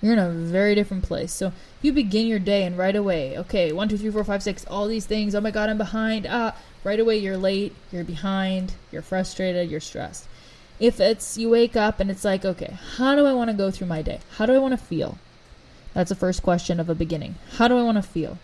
you're 0.00 0.12
in 0.14 0.18
a 0.18 0.30
very 0.30 0.74
different 0.74 1.02
place. 1.02 1.32
So 1.32 1.52
you 1.82 1.92
begin 1.92 2.26
your 2.26 2.38
day 2.38 2.64
and 2.64 2.76
right 2.76 2.96
away, 2.96 3.36
okay, 3.38 3.72
one, 3.72 3.88
two, 3.88 3.98
three, 3.98 4.10
four, 4.10 4.24
five, 4.24 4.42
six, 4.42 4.64
all 4.66 4.86
these 4.86 5.06
things. 5.06 5.34
Oh 5.34 5.40
my 5.40 5.50
god, 5.50 5.68
I'm 5.68 5.78
behind. 5.78 6.26
Ah, 6.28 6.56
right 6.84 7.00
away 7.00 7.18
you're 7.18 7.36
late, 7.36 7.74
you're 7.92 8.04
behind, 8.04 8.74
you're 8.90 9.02
frustrated, 9.02 9.70
you're 9.70 9.80
stressed. 9.80 10.26
If 10.78 10.98
it's 10.98 11.36
you 11.36 11.50
wake 11.50 11.76
up 11.76 12.00
and 12.00 12.10
it's 12.10 12.24
like, 12.24 12.44
okay, 12.44 12.78
how 12.96 13.14
do 13.14 13.26
I 13.26 13.34
want 13.34 13.50
to 13.50 13.56
go 13.56 13.70
through 13.70 13.88
my 13.88 14.00
day? 14.00 14.20
How 14.36 14.46
do 14.46 14.54
I 14.54 14.58
want 14.58 14.72
to 14.72 14.84
feel? 14.84 15.18
That's 15.92 16.08
the 16.08 16.14
first 16.14 16.42
question 16.42 16.80
of 16.80 16.88
a 16.88 16.94
beginning. 16.94 17.34
How 17.56 17.68
do 17.68 17.76
I 17.76 17.82
want 17.82 17.96
to 17.96 18.02
feel? 18.02 18.38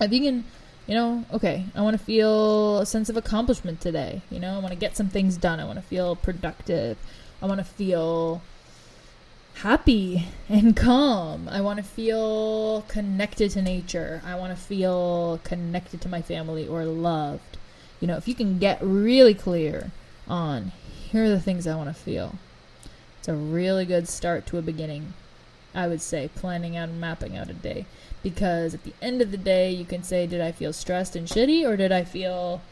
If 0.00 0.12
you 0.12 0.20
can, 0.20 0.44
you 0.86 0.94
know, 0.94 1.24
okay, 1.32 1.64
I 1.74 1.82
want 1.82 1.98
to 1.98 2.04
feel 2.04 2.78
a 2.78 2.86
sense 2.86 3.08
of 3.08 3.16
accomplishment 3.16 3.80
today. 3.80 4.22
You 4.30 4.38
know, 4.38 4.54
I 4.54 4.58
want 4.58 4.72
to 4.72 4.78
get 4.78 4.96
some 4.96 5.08
things 5.08 5.36
done. 5.36 5.58
I 5.58 5.64
want 5.64 5.78
to 5.78 5.84
feel 5.84 6.14
productive. 6.14 6.98
I 7.42 7.46
want 7.46 7.58
to 7.58 7.64
feel 7.64 8.42
happy 9.54 10.26
and 10.48 10.76
calm. 10.76 11.48
I 11.48 11.60
want 11.60 11.78
to 11.78 11.84
feel 11.84 12.82
connected 12.88 13.50
to 13.52 13.62
nature. 13.62 14.20
I 14.24 14.34
want 14.34 14.56
to 14.56 14.62
feel 14.62 15.40
connected 15.44 16.00
to 16.02 16.08
my 16.08 16.22
family 16.22 16.66
or 16.66 16.84
loved. 16.84 17.56
You 18.00 18.08
know, 18.08 18.16
if 18.16 18.28
you 18.28 18.34
can 18.34 18.58
get 18.58 18.78
really 18.82 19.34
clear 19.34 19.90
on 20.28 20.72
here 21.10 21.24
are 21.24 21.28
the 21.28 21.40
things 21.40 21.66
I 21.66 21.76
want 21.76 21.88
to 21.88 21.94
feel, 21.94 22.34
it's 23.18 23.28
a 23.28 23.34
really 23.34 23.84
good 23.84 24.08
start 24.08 24.46
to 24.46 24.58
a 24.58 24.62
beginning. 24.62 25.14
I 25.74 25.86
would 25.86 26.02
say 26.02 26.28
planning 26.34 26.76
out 26.76 26.88
and 26.88 27.00
mapping 27.00 27.36
out 27.36 27.50
a 27.50 27.54
day. 27.54 27.86
Because 28.22 28.74
at 28.74 28.84
the 28.84 28.94
end 29.02 29.20
of 29.22 29.30
the 29.30 29.36
day, 29.36 29.70
you 29.70 29.84
can 29.84 30.02
say, 30.02 30.26
did 30.26 30.40
I 30.40 30.52
feel 30.52 30.72
stressed 30.72 31.14
and 31.14 31.28
shitty 31.28 31.66
or 31.66 31.76
did 31.76 31.92
I 31.92 32.04
feel 32.04 32.62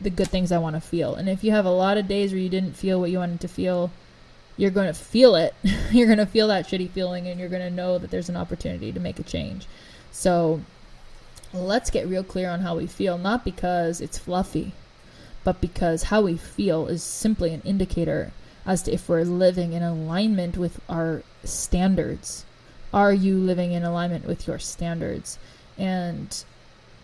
the 0.00 0.10
good 0.10 0.28
things 0.28 0.52
I 0.52 0.58
want 0.58 0.76
to 0.76 0.80
feel? 0.80 1.14
And 1.14 1.28
if 1.28 1.42
you 1.42 1.50
have 1.52 1.64
a 1.64 1.70
lot 1.70 1.96
of 1.96 2.08
days 2.08 2.32
where 2.32 2.40
you 2.40 2.48
didn't 2.48 2.76
feel 2.76 3.00
what 3.00 3.10
you 3.10 3.18
wanted 3.18 3.40
to 3.40 3.48
feel, 3.48 3.90
you're 4.62 4.70
going 4.70 4.86
to 4.86 4.94
feel 4.94 5.34
it. 5.34 5.56
you're 5.90 6.06
going 6.06 6.18
to 6.18 6.26
feel 6.26 6.46
that 6.46 6.68
shitty 6.68 6.88
feeling 6.88 7.26
and 7.26 7.40
you're 7.40 7.48
going 7.48 7.68
to 7.68 7.74
know 7.74 7.98
that 7.98 8.12
there's 8.12 8.28
an 8.28 8.36
opportunity 8.36 8.92
to 8.92 9.00
make 9.00 9.18
a 9.18 9.24
change. 9.24 9.66
So 10.12 10.60
let's 11.52 11.90
get 11.90 12.06
real 12.06 12.22
clear 12.22 12.48
on 12.48 12.60
how 12.60 12.76
we 12.76 12.86
feel, 12.86 13.18
not 13.18 13.44
because 13.44 14.00
it's 14.00 14.18
fluffy, 14.18 14.70
but 15.42 15.60
because 15.60 16.04
how 16.04 16.22
we 16.22 16.36
feel 16.36 16.86
is 16.86 17.02
simply 17.02 17.52
an 17.52 17.62
indicator 17.62 18.30
as 18.64 18.84
to 18.84 18.92
if 18.92 19.08
we're 19.08 19.24
living 19.24 19.72
in 19.72 19.82
alignment 19.82 20.56
with 20.56 20.78
our 20.88 21.24
standards. 21.42 22.44
Are 22.94 23.12
you 23.12 23.38
living 23.38 23.72
in 23.72 23.82
alignment 23.82 24.26
with 24.26 24.46
your 24.46 24.60
standards? 24.60 25.40
And 25.76 26.44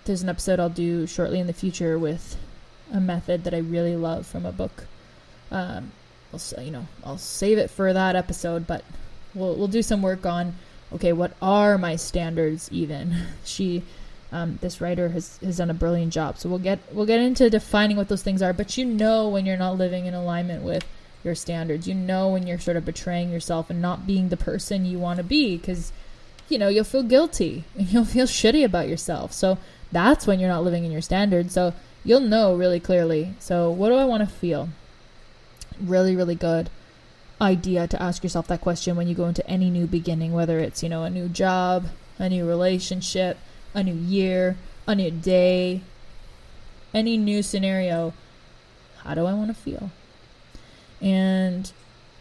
there's 0.05 0.23
an 0.23 0.29
episode 0.29 0.61
I'll 0.61 0.69
do 0.69 1.09
shortly 1.09 1.41
in 1.41 1.49
the 1.49 1.53
future 1.53 1.99
with 1.99 2.37
a 2.93 3.01
method 3.01 3.43
that 3.43 3.53
I 3.53 3.59
really 3.59 3.97
love 3.97 4.29
from 4.29 4.47
a 4.47 4.53
book. 4.53 4.85
Um, 5.51 5.91
I'll 6.33 6.65
you 6.65 6.71
know 6.71 6.87
I'll 7.05 7.19
save 7.19 7.59
it 7.59 7.71
for 7.71 7.93
that 7.93 8.17
episode, 8.17 8.67
but 8.67 8.85
we'll 9.35 9.55
we'll 9.57 9.69
do 9.69 9.83
some 9.83 10.03
work 10.03 10.27
on 10.27 10.55
okay, 10.93 11.13
what 11.13 11.33
are 11.43 11.79
my 11.79 11.97
standards 11.97 12.69
even? 12.73 13.15
She 13.45 13.83
um, 14.31 14.59
this 14.61 14.81
writer 14.81 15.09
has, 15.09 15.39
has 15.39 15.57
done 15.57 15.71
a 15.71 15.75
brilliant 15.75 16.13
job. 16.13 16.39
So 16.39 16.49
we'll 16.49 16.59
get 16.59 16.79
we'll 16.93 17.07
get 17.07 17.21
into 17.21 17.49
defining 17.49 17.97
what 17.97 18.09
those 18.09 18.23
things 18.23 18.43
are, 18.43 18.53
but 18.53 18.77
you 18.77 18.85
know 18.85 19.29
when 19.29 19.47
you're 19.47 19.57
not 19.57 19.79
living 19.79 20.07
in 20.07 20.15
alignment 20.15 20.63
with 20.63 20.85
your 21.25 21.35
standards. 21.35 21.89
You 21.89 21.95
know 21.95 22.29
when 22.29 22.47
you're 22.47 22.59
sort 22.59 22.77
of 22.77 22.85
betraying 22.85 23.31
yourself 23.31 23.71
and 23.71 23.81
not 23.81 24.07
being 24.07 24.29
the 24.29 24.37
person 24.37 24.85
you 24.85 24.99
want 24.99 25.17
to 25.17 25.25
be 25.25 25.57
because 25.57 25.93
you 26.49 26.59
know 26.59 26.69
you'll 26.69 26.85
feel 26.85 27.03
guilty 27.03 27.65
and 27.77 27.89
you'll 27.93 28.05
feel 28.05 28.27
shitty 28.27 28.65
about 28.65 28.89
yourself. 28.89 29.33
So 29.33 29.59
that's 29.91 30.27
when 30.27 30.39
you're 30.41 30.51
not 30.51 30.65
living 30.65 30.85
in 30.85 30.93
your 30.93 31.03
standards. 31.03 31.55
So 31.55 31.73
you'll 32.05 32.21
know 32.21 32.55
really 32.55 32.81
clearly. 32.81 33.35
So 33.39 33.71
what 33.71 33.89
do 33.89 33.95
I 33.95 34.05
want 34.05 34.29
to 34.29 34.35
feel? 34.35 34.69
Really, 35.81 36.17
really 36.17 36.35
good 36.35 36.71
idea 37.41 37.87
to 37.87 38.03
ask 38.03 38.25
yourself 38.25 38.49
that 38.49 38.61
question 38.61 38.97
when 38.97 39.07
you 39.07 39.15
go 39.15 39.27
into 39.27 39.47
any 39.49 39.71
new 39.71 39.87
beginning, 39.87 40.33
whether 40.33 40.59
it's, 40.59 40.83
you 40.83 40.89
know, 40.89 41.05
a 41.05 41.11
new 41.11 41.29
job, 41.29 41.87
a 42.19 42.29
new 42.29 42.47
relationship, 42.47 43.39
a 43.75 43.83
new 43.83 43.95
year, 43.95 44.57
a 44.87 44.95
new 44.95 45.11
day, 45.11 45.83
any 46.93 47.17
new 47.17 47.43
scenario. 47.43 48.13
How 49.05 49.15
do 49.15 49.27
I 49.27 49.35
want 49.35 49.49
to 49.49 49.55
feel? 49.55 49.91
And 51.01 51.71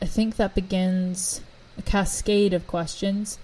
I 0.02 0.06
think 0.06 0.36
that 0.36 0.54
begins 0.54 1.42
a 1.78 1.82
cascade 1.82 2.54
of 2.54 2.68
questions. 2.68 3.40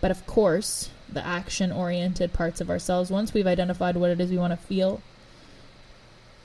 But 0.00 0.10
of 0.10 0.26
course, 0.26 0.88
the 1.12 1.24
action 1.24 1.70
oriented 1.70 2.32
parts 2.32 2.60
of 2.60 2.70
ourselves, 2.70 3.10
once 3.10 3.34
we've 3.34 3.46
identified 3.46 3.96
what 3.96 4.10
it 4.10 4.20
is 4.20 4.30
we 4.30 4.38
want 4.38 4.52
to 4.52 4.66
feel, 4.66 5.02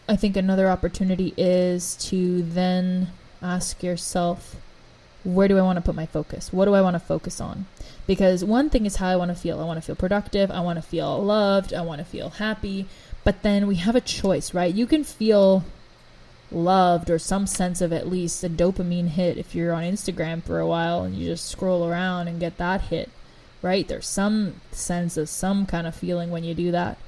I 0.08 0.16
think 0.16 0.38
another 0.38 0.70
opportunity 0.70 1.34
is 1.36 1.96
to 2.10 2.44
then 2.44 3.10
ask 3.42 3.82
yourself, 3.82 4.56
where 5.24 5.48
do 5.48 5.58
I 5.58 5.64
want 5.64 5.78
to 5.78 5.82
put 5.82 5.96
my 5.96 6.06
focus? 6.06 6.54
What 6.54 6.66
do 6.66 6.76
I 6.76 6.82
want 6.82 6.94
to 6.94 7.00
focus 7.00 7.42
on? 7.42 7.66
Because 8.06 8.44
one 8.44 8.70
thing 8.70 8.86
is 8.86 8.98
how 8.98 9.08
I 9.08 9.16
want 9.16 9.30
to 9.30 9.36
feel. 9.36 9.60
I 9.60 9.66
want 9.66 9.78
to 9.78 9.82
feel 9.82 9.96
productive. 9.96 10.52
I 10.52 10.60
want 10.60 10.78
to 10.78 10.84
feel 10.84 11.24
loved. 11.24 11.74
I 11.74 11.82
want 11.82 12.00
to 12.00 12.06
feel 12.06 12.30
happy. 12.30 12.86
But 13.24 13.42
then 13.42 13.66
we 13.66 13.76
have 13.78 13.96
a 13.96 14.02
choice, 14.02 14.54
right? 14.54 14.74
You 14.74 14.86
can 14.86 15.04
feel 15.04 15.64
loved 16.52 17.10
or 17.10 17.18
some 17.18 17.48
sense 17.48 17.82
of 17.82 17.92
at 17.92 18.08
least 18.08 18.44
a 18.44 18.50
dopamine 18.50 19.08
hit 19.08 19.40
if 19.40 19.56
you're 19.56 19.74
on 19.74 19.84
Instagram 19.84 20.44
for 20.44 20.60
a 20.60 20.68
while 20.68 21.02
and 21.02 21.16
you 21.16 21.28
just 21.28 21.50
scroll 21.50 21.90
around 21.90 22.28
and 22.28 22.40
get 22.40 22.58
that 22.58 22.82
hit, 22.82 23.10
right? 23.64 23.88
There's 23.88 24.08
some 24.08 24.62
sense 24.72 25.18
of 25.18 25.28
some 25.28 25.66
kind 25.66 25.88
of 25.88 25.96
feeling 25.96 26.30
when 26.30 26.44
you 26.44 26.54
do 26.54 26.72
that. 26.72 27.00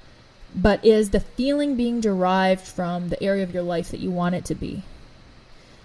But 0.55 0.83
is 0.83 1.11
the 1.11 1.19
feeling 1.19 1.75
being 1.75 2.01
derived 2.01 2.65
from 2.65 3.09
the 3.09 3.21
area 3.21 3.43
of 3.43 3.53
your 3.53 3.63
life 3.63 3.91
that 3.91 3.99
you 3.99 4.11
want 4.11 4.35
it 4.35 4.45
to 4.45 4.55
be? 4.55 4.83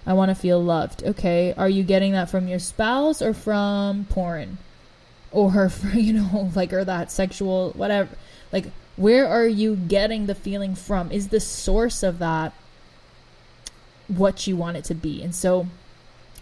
I 0.07 0.14
want 0.14 0.31
to 0.31 0.35
feel 0.35 0.62
loved. 0.62 1.04
Okay, 1.04 1.54
are 1.57 1.69
you 1.69 1.83
getting 1.83 2.12
that 2.12 2.31
from 2.31 2.49
your 2.49 2.59
spouse 2.59 3.23
or 3.23 3.35
from 3.35 4.07
porn? 4.07 4.59
Or 5.31 5.69
for, 5.71 5.97
you 5.97 6.12
know, 6.14 6.50
like, 6.54 6.73
or 6.73 6.85
that 6.85 7.11
sexual, 7.11 7.73
whatever. 7.73 8.11
Like, 8.52 8.66
where 8.97 9.26
are 9.26 9.47
you 9.47 9.76
getting 9.76 10.26
the 10.26 10.35
feeling 10.35 10.75
from? 10.75 11.11
Is 11.11 11.28
the 11.28 11.40
source 11.40 12.03
of 12.03 12.18
that 12.18 12.53
what 14.16 14.46
you 14.46 14.57
want 14.57 14.77
it 14.77 14.85
to 14.85 14.94
be. 14.94 15.22
And 15.22 15.35
so 15.35 15.66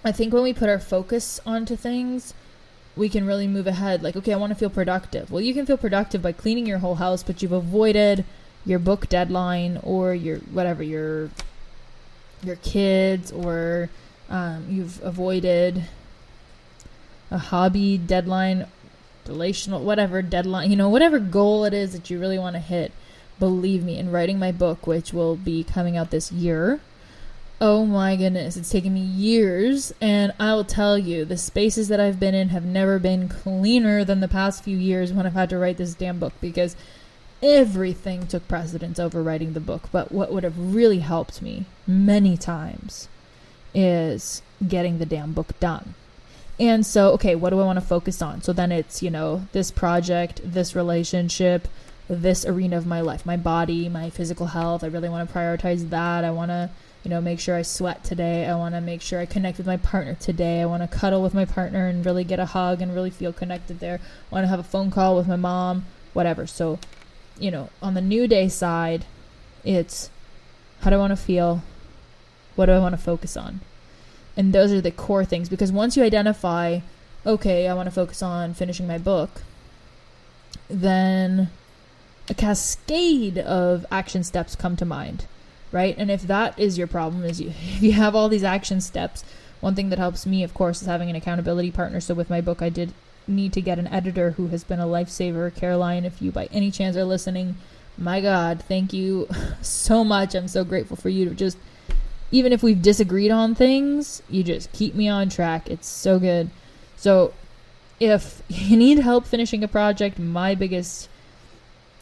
I 0.04 0.12
think 0.12 0.32
when 0.32 0.42
we 0.42 0.52
put 0.52 0.68
our 0.68 0.78
focus 0.78 1.40
onto 1.44 1.76
things, 1.76 2.34
we 2.96 3.08
can 3.08 3.26
really 3.26 3.46
move 3.46 3.66
ahead. 3.66 4.02
Like, 4.02 4.16
okay, 4.16 4.32
I 4.32 4.36
want 4.36 4.50
to 4.50 4.58
feel 4.58 4.70
productive. 4.70 5.30
Well, 5.30 5.40
you 5.40 5.54
can 5.54 5.66
feel 5.66 5.76
productive 5.76 6.22
by 6.22 6.32
cleaning 6.32 6.66
your 6.66 6.78
whole 6.78 6.96
house, 6.96 7.22
but 7.22 7.42
you've 7.42 7.52
avoided 7.52 8.24
your 8.66 8.78
book 8.78 9.08
deadline 9.08 9.78
or 9.82 10.14
your 10.14 10.38
whatever 10.38 10.82
your 10.82 11.30
your 12.42 12.56
kids 12.56 13.32
or 13.32 13.88
um, 14.28 14.66
you've 14.68 15.02
avoided 15.02 15.84
a 17.30 17.38
hobby 17.38 17.96
deadline 17.96 18.66
relational 19.26 19.82
whatever 19.82 20.22
deadline 20.22 20.70
you 20.70 20.76
know 20.76 20.88
whatever 20.88 21.18
goal 21.18 21.64
it 21.64 21.72
is 21.72 21.92
that 21.92 22.10
you 22.10 22.18
really 22.18 22.38
want 22.38 22.54
to 22.54 22.60
hit 22.60 22.92
believe 23.38 23.84
me 23.84 23.96
in 23.96 24.10
writing 24.10 24.38
my 24.38 24.50
book 24.50 24.86
which 24.86 25.12
will 25.12 25.36
be 25.36 25.62
coming 25.62 25.96
out 25.96 26.10
this 26.10 26.32
year 26.32 26.80
Oh 27.62 27.84
my 27.84 28.16
goodness, 28.16 28.56
it's 28.56 28.70
taken 28.70 28.94
me 28.94 29.00
years, 29.00 29.92
and 30.00 30.32
I'll 30.40 30.64
tell 30.64 30.96
you, 30.96 31.26
the 31.26 31.36
spaces 31.36 31.88
that 31.88 32.00
I've 32.00 32.18
been 32.18 32.34
in 32.34 32.48
have 32.48 32.64
never 32.64 32.98
been 32.98 33.28
cleaner 33.28 34.02
than 34.02 34.20
the 34.20 34.28
past 34.28 34.64
few 34.64 34.78
years 34.78 35.12
when 35.12 35.26
I've 35.26 35.34
had 35.34 35.50
to 35.50 35.58
write 35.58 35.76
this 35.76 35.92
damn 35.92 36.18
book 36.18 36.32
because 36.40 36.74
everything 37.42 38.26
took 38.26 38.48
precedence 38.48 38.98
over 38.98 39.22
writing 39.22 39.52
the 39.52 39.60
book. 39.60 39.90
But 39.92 40.10
what 40.10 40.32
would 40.32 40.42
have 40.42 40.58
really 40.58 41.00
helped 41.00 41.42
me 41.42 41.66
many 41.86 42.38
times 42.38 43.08
is 43.74 44.40
getting 44.66 44.96
the 44.96 45.04
damn 45.04 45.34
book 45.34 45.58
done. 45.60 45.92
And 46.58 46.86
so, 46.86 47.12
okay, 47.12 47.34
what 47.34 47.50
do 47.50 47.60
I 47.60 47.64
want 47.64 47.78
to 47.78 47.84
focus 47.84 48.22
on? 48.22 48.40
So 48.40 48.54
then 48.54 48.72
it's, 48.72 49.02
you 49.02 49.10
know, 49.10 49.46
this 49.52 49.70
project, 49.70 50.40
this 50.42 50.74
relationship, 50.74 51.68
this 52.08 52.46
arena 52.46 52.78
of 52.78 52.86
my 52.86 53.02
life, 53.02 53.26
my 53.26 53.36
body, 53.36 53.86
my 53.90 54.08
physical 54.08 54.46
health. 54.46 54.82
I 54.82 54.86
really 54.86 55.10
want 55.10 55.28
to 55.28 55.34
prioritize 55.34 55.90
that. 55.90 56.24
I 56.24 56.30
want 56.30 56.50
to 56.50 56.70
you 57.02 57.08
know, 57.08 57.20
make 57.20 57.40
sure 57.40 57.56
I 57.56 57.62
sweat 57.62 58.04
today. 58.04 58.46
I 58.46 58.54
want 58.56 58.74
to 58.74 58.80
make 58.80 59.00
sure 59.00 59.20
I 59.20 59.26
connect 59.26 59.56
with 59.56 59.66
my 59.66 59.78
partner 59.78 60.14
today. 60.14 60.60
I 60.60 60.66
want 60.66 60.82
to 60.82 60.98
cuddle 60.98 61.22
with 61.22 61.32
my 61.32 61.46
partner 61.46 61.86
and 61.86 62.04
really 62.04 62.24
get 62.24 62.38
a 62.38 62.46
hug 62.46 62.82
and 62.82 62.94
really 62.94 63.10
feel 63.10 63.32
connected 63.32 63.80
there. 63.80 64.00
I 64.30 64.34
want 64.34 64.44
to 64.44 64.48
have 64.48 64.60
a 64.60 64.64
phone 64.64 64.90
call 64.90 65.16
with 65.16 65.26
my 65.26 65.36
mom, 65.36 65.86
whatever. 66.12 66.46
So, 66.46 66.78
you 67.38 67.50
know, 67.50 67.70
on 67.80 67.94
the 67.94 68.02
new 68.02 68.28
day 68.28 68.48
side, 68.48 69.06
it's 69.64 70.10
how 70.82 70.90
do 70.90 70.96
I 70.96 70.98
want 70.98 71.12
to 71.12 71.16
feel? 71.16 71.62
What 72.54 72.66
do 72.66 72.72
I 72.72 72.78
want 72.78 72.92
to 72.92 73.00
focus 73.00 73.36
on? 73.36 73.60
And 74.36 74.52
those 74.52 74.70
are 74.72 74.80
the 74.80 74.90
core 74.90 75.24
things 75.24 75.48
because 75.48 75.72
once 75.72 75.96
you 75.96 76.02
identify, 76.02 76.80
okay, 77.24 77.66
I 77.66 77.74
want 77.74 77.86
to 77.86 77.94
focus 77.94 78.22
on 78.22 78.52
finishing 78.52 78.86
my 78.86 78.98
book, 78.98 79.42
then 80.68 81.50
a 82.28 82.34
cascade 82.34 83.38
of 83.38 83.86
action 83.90 84.22
steps 84.22 84.54
come 84.54 84.76
to 84.76 84.84
mind 84.84 85.26
right? 85.72 85.94
And 85.96 86.10
if 86.10 86.22
that 86.22 86.58
is 86.58 86.78
your 86.78 86.86
problem, 86.86 87.24
is 87.24 87.40
you 87.40 87.48
if 87.76 87.82
you 87.82 87.92
have 87.92 88.14
all 88.14 88.28
these 88.28 88.44
action 88.44 88.80
steps, 88.80 89.24
one 89.60 89.74
thing 89.74 89.90
that 89.90 89.98
helps 89.98 90.26
me, 90.26 90.42
of 90.42 90.54
course, 90.54 90.80
is 90.80 90.88
having 90.88 91.10
an 91.10 91.16
accountability 91.16 91.70
partner. 91.70 92.00
So 92.00 92.14
with 92.14 92.30
my 92.30 92.40
book, 92.40 92.62
I 92.62 92.68
did 92.68 92.92
need 93.26 93.52
to 93.52 93.60
get 93.60 93.78
an 93.78 93.86
editor 93.88 94.32
who 94.32 94.48
has 94.48 94.64
been 94.64 94.80
a 94.80 94.86
lifesaver. 94.86 95.54
Caroline, 95.54 96.04
if 96.04 96.20
you 96.20 96.30
by 96.30 96.46
any 96.46 96.70
chance 96.70 96.96
are 96.96 97.04
listening, 97.04 97.56
my 97.98 98.20
God, 98.20 98.62
thank 98.66 98.92
you 98.92 99.28
so 99.62 100.02
much. 100.04 100.34
I'm 100.34 100.48
so 100.48 100.64
grateful 100.64 100.96
for 100.96 101.08
you 101.08 101.28
to 101.28 101.34
just, 101.34 101.58
even 102.30 102.52
if 102.52 102.62
we've 102.62 102.80
disagreed 102.80 103.30
on 103.30 103.54
things, 103.54 104.22
you 104.28 104.42
just 104.42 104.72
keep 104.72 104.94
me 104.94 105.08
on 105.08 105.28
track. 105.28 105.68
It's 105.68 105.88
so 105.88 106.18
good. 106.18 106.50
So 106.96 107.34
if 107.98 108.42
you 108.48 108.76
need 108.76 108.98
help 108.98 109.26
finishing 109.26 109.62
a 109.62 109.68
project, 109.68 110.18
my 110.18 110.54
biggest 110.54 111.08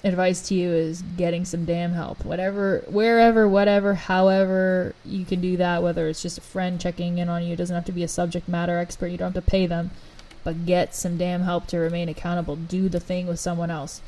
advice 0.04 0.46
to 0.48 0.54
you 0.54 0.70
is 0.70 1.02
getting 1.16 1.44
some 1.44 1.64
damn 1.64 1.92
help. 1.92 2.24
Whatever, 2.24 2.84
wherever, 2.88 3.48
whatever, 3.48 3.94
however 3.94 4.94
you 5.04 5.24
can 5.24 5.40
do 5.40 5.56
that, 5.56 5.82
whether 5.82 6.08
it's 6.08 6.22
just 6.22 6.38
a 6.38 6.42
friend 6.42 6.80
checking 6.80 7.18
in 7.18 7.28
on 7.28 7.42
you, 7.42 7.54
it 7.54 7.56
doesn't 7.56 7.74
have 7.74 7.84
to 7.86 7.92
be 7.92 8.04
a 8.04 8.08
subject 8.08 8.48
matter 8.48 8.78
expert, 8.78 9.08
you 9.08 9.18
don't 9.18 9.34
have 9.34 9.44
to 9.44 9.50
pay 9.50 9.66
them, 9.66 9.90
but 10.44 10.66
get 10.66 10.94
some 10.94 11.16
damn 11.16 11.42
help 11.42 11.66
to 11.68 11.78
remain 11.78 12.08
accountable. 12.08 12.56
Do 12.56 12.88
the 12.88 13.00
thing 13.00 13.26
with 13.26 13.40
someone 13.40 13.70
else. 13.70 14.00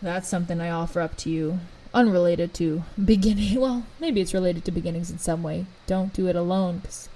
That's 0.00 0.28
something 0.28 0.60
I 0.60 0.70
offer 0.70 1.00
up 1.00 1.16
to 1.18 1.30
you, 1.30 1.58
unrelated 1.92 2.54
to 2.54 2.84
beginning. 3.02 3.60
Well, 3.60 3.84
maybe 4.00 4.20
it's 4.20 4.34
related 4.34 4.64
to 4.64 4.70
beginnings 4.70 5.10
in 5.10 5.18
some 5.18 5.42
way. 5.42 5.66
Don't 5.86 6.12
do 6.12 6.26
it 6.28 6.36
alone, 6.36 6.78
because, 6.78 7.08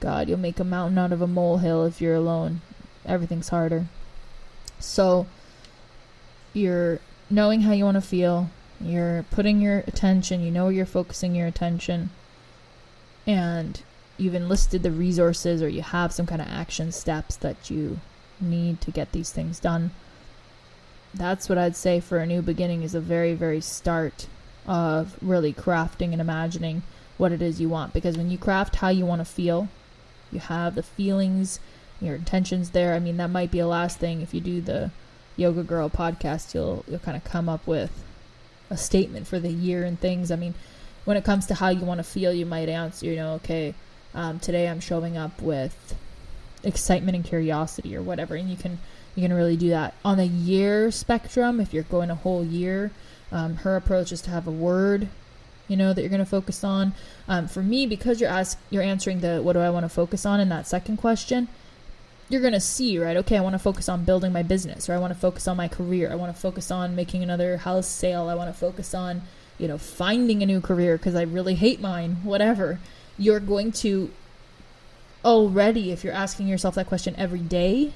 God, 0.00 0.28
you'll 0.28 0.38
make 0.38 0.58
a 0.58 0.64
mountain 0.64 0.98
out 0.98 1.12
of 1.12 1.20
a 1.20 1.26
molehill 1.26 1.84
if 1.84 2.00
you're 2.00 2.14
alone. 2.14 2.62
Everything's 3.04 3.50
harder. 3.50 3.86
So, 4.80 5.26
you're 6.56 6.98
knowing 7.28 7.60
how 7.60 7.72
you 7.72 7.84
want 7.84 7.96
to 7.96 8.00
feel, 8.00 8.50
you're 8.80 9.24
putting 9.30 9.60
your 9.60 9.78
attention, 9.86 10.42
you 10.42 10.50
know 10.50 10.64
where 10.64 10.72
you're 10.72 10.86
focusing 10.86 11.34
your 11.34 11.46
attention, 11.46 12.10
and 13.26 13.82
you've 14.18 14.34
enlisted 14.34 14.82
the 14.82 14.90
resources 14.90 15.62
or 15.62 15.68
you 15.68 15.82
have 15.82 16.12
some 16.12 16.26
kind 16.26 16.40
of 16.40 16.48
action 16.48 16.90
steps 16.90 17.36
that 17.36 17.70
you 17.70 18.00
need 18.40 18.80
to 18.80 18.90
get 18.90 19.12
these 19.12 19.30
things 19.30 19.60
done. 19.60 19.90
That's 21.12 21.48
what 21.48 21.58
I'd 21.58 21.76
say 21.76 22.00
for 22.00 22.18
a 22.18 22.26
new 22.26 22.42
beginning 22.42 22.82
is 22.82 22.94
a 22.94 23.00
very, 23.00 23.34
very 23.34 23.60
start 23.60 24.26
of 24.66 25.16
really 25.22 25.52
crafting 25.52 26.12
and 26.12 26.20
imagining 26.20 26.82
what 27.16 27.32
it 27.32 27.40
is 27.40 27.60
you 27.60 27.68
want. 27.68 27.92
Because 27.92 28.16
when 28.16 28.30
you 28.30 28.38
craft 28.38 28.76
how 28.76 28.88
you 28.88 29.06
want 29.06 29.20
to 29.20 29.24
feel, 29.24 29.68
you 30.30 30.40
have 30.40 30.74
the 30.74 30.82
feelings, 30.82 31.60
your 32.00 32.16
intentions 32.16 32.70
there. 32.70 32.94
I 32.94 32.98
mean, 32.98 33.16
that 33.16 33.30
might 33.30 33.50
be 33.50 33.60
a 33.60 33.66
last 33.66 33.98
thing 33.98 34.20
if 34.20 34.34
you 34.34 34.40
do 34.40 34.60
the 34.60 34.90
Yoga 35.36 35.62
Girl 35.62 35.88
podcast, 35.88 36.54
you'll 36.54 36.84
you'll 36.88 36.98
kind 36.98 37.16
of 37.16 37.24
come 37.24 37.48
up 37.48 37.66
with 37.66 37.90
a 38.70 38.76
statement 38.76 39.26
for 39.26 39.38
the 39.38 39.50
year 39.50 39.84
and 39.84 39.98
things. 40.00 40.30
I 40.30 40.36
mean, 40.36 40.54
when 41.04 41.16
it 41.16 41.24
comes 41.24 41.46
to 41.46 41.54
how 41.54 41.68
you 41.68 41.84
want 41.84 41.98
to 41.98 42.04
feel, 42.04 42.32
you 42.32 42.46
might 42.46 42.68
answer, 42.68 43.06
you 43.06 43.16
know, 43.16 43.34
okay, 43.34 43.74
um, 44.14 44.40
today 44.40 44.68
I'm 44.68 44.80
showing 44.80 45.16
up 45.16 45.40
with 45.40 45.94
excitement 46.64 47.14
and 47.14 47.24
curiosity 47.24 47.96
or 47.96 48.02
whatever, 48.02 48.34
and 48.34 48.48
you 48.48 48.56
can 48.56 48.78
you 49.14 49.22
can 49.22 49.32
really 49.32 49.56
do 49.56 49.70
that 49.70 49.94
on 50.04 50.18
the 50.18 50.26
year 50.26 50.90
spectrum. 50.90 51.60
If 51.60 51.72
you're 51.72 51.84
going 51.84 52.10
a 52.10 52.14
whole 52.14 52.44
year, 52.44 52.90
um, 53.32 53.56
her 53.56 53.76
approach 53.76 54.12
is 54.12 54.20
to 54.22 54.30
have 54.30 54.46
a 54.46 54.50
word, 54.50 55.08
you 55.68 55.76
know, 55.76 55.92
that 55.92 56.00
you're 56.00 56.10
going 56.10 56.18
to 56.18 56.26
focus 56.26 56.64
on. 56.64 56.92
Um, 57.28 57.48
for 57.48 57.62
me, 57.62 57.86
because 57.86 58.20
you're 58.20 58.30
ask 58.30 58.58
you're 58.70 58.82
answering 58.82 59.20
the 59.20 59.42
what 59.42 59.52
do 59.52 59.60
I 59.60 59.70
want 59.70 59.84
to 59.84 59.88
focus 59.88 60.26
on 60.26 60.40
in 60.40 60.48
that 60.48 60.66
second 60.66 60.96
question, 60.96 61.48
you're 62.28 62.40
going 62.40 62.52
to 62.52 62.60
see, 62.60 62.98
right? 62.98 63.16
Okay, 63.18 63.36
I 63.36 63.40
want 63.40 63.54
to 63.54 63.58
focus 63.58 63.88
on 63.88 64.04
building 64.04 64.32
my 64.32 64.42
business, 64.42 64.88
or 64.88 64.94
I 64.94 64.98
want 64.98 65.12
to 65.12 65.18
focus 65.18 65.46
on 65.46 65.56
my 65.56 65.68
career. 65.68 66.10
I 66.10 66.16
want 66.16 66.34
to 66.34 66.40
focus 66.40 66.70
on 66.70 66.96
making 66.96 67.22
another 67.22 67.58
house 67.58 67.86
sale. 67.86 68.28
I 68.28 68.34
want 68.34 68.52
to 68.52 68.58
focus 68.58 68.94
on, 68.94 69.22
you 69.58 69.68
know, 69.68 69.78
finding 69.78 70.42
a 70.42 70.46
new 70.46 70.60
career 70.60 70.96
because 70.96 71.14
I 71.14 71.22
really 71.22 71.54
hate 71.54 71.80
mine, 71.80 72.16
whatever. 72.24 72.80
You're 73.16 73.40
going 73.40 73.72
to 73.72 74.10
already, 75.24 75.92
if 75.92 76.04
you're 76.04 76.12
asking 76.12 76.48
yourself 76.48 76.74
that 76.74 76.86
question 76.86 77.14
every 77.16 77.40
day, 77.40 77.92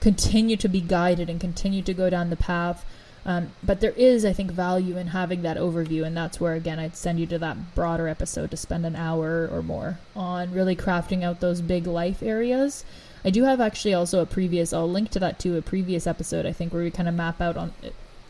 continue 0.00 0.56
to 0.56 0.68
be 0.68 0.80
guided 0.80 1.28
and 1.28 1.40
continue 1.40 1.82
to 1.82 1.94
go 1.94 2.08
down 2.10 2.30
the 2.30 2.36
path. 2.36 2.84
Um, 3.24 3.50
but 3.62 3.80
there 3.80 3.94
is, 3.96 4.24
I 4.24 4.32
think, 4.32 4.52
value 4.52 4.96
in 4.96 5.08
having 5.08 5.42
that 5.42 5.56
overview, 5.56 6.06
and 6.06 6.16
that's 6.16 6.40
where, 6.40 6.54
again, 6.54 6.78
I'd 6.78 6.96
send 6.96 7.18
you 7.18 7.26
to 7.26 7.38
that 7.40 7.74
broader 7.74 8.06
episode 8.06 8.52
to 8.52 8.56
spend 8.56 8.86
an 8.86 8.94
hour 8.94 9.48
or 9.50 9.62
more 9.62 9.98
on 10.14 10.52
really 10.52 10.76
crafting 10.76 11.24
out 11.24 11.40
those 11.40 11.60
big 11.60 11.88
life 11.88 12.22
areas. 12.22 12.84
I 13.24 13.30
do 13.30 13.44
have 13.44 13.60
actually 13.60 13.94
also 13.94 14.20
a 14.20 14.26
previous, 14.26 14.72
I'll 14.72 14.90
link 14.90 15.10
to 15.10 15.18
that 15.20 15.38
too, 15.38 15.56
a 15.56 15.62
previous 15.62 16.06
episode, 16.06 16.46
I 16.46 16.52
think, 16.52 16.72
where 16.72 16.82
we 16.82 16.90
kind 16.90 17.08
of 17.08 17.14
map 17.14 17.40
out 17.40 17.56
on 17.56 17.72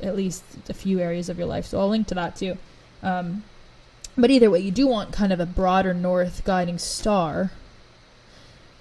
at 0.02 0.16
least 0.16 0.44
a 0.68 0.74
few 0.74 1.00
areas 1.00 1.28
of 1.28 1.38
your 1.38 1.46
life. 1.46 1.66
So 1.66 1.78
I'll 1.78 1.88
link 1.88 2.06
to 2.08 2.14
that 2.14 2.36
too. 2.36 2.56
Um, 3.02 3.44
but 4.16 4.30
either 4.30 4.50
way, 4.50 4.60
you 4.60 4.70
do 4.70 4.86
want 4.86 5.12
kind 5.12 5.32
of 5.32 5.40
a 5.40 5.46
broader 5.46 5.92
north 5.92 6.44
guiding 6.44 6.78
star 6.78 7.50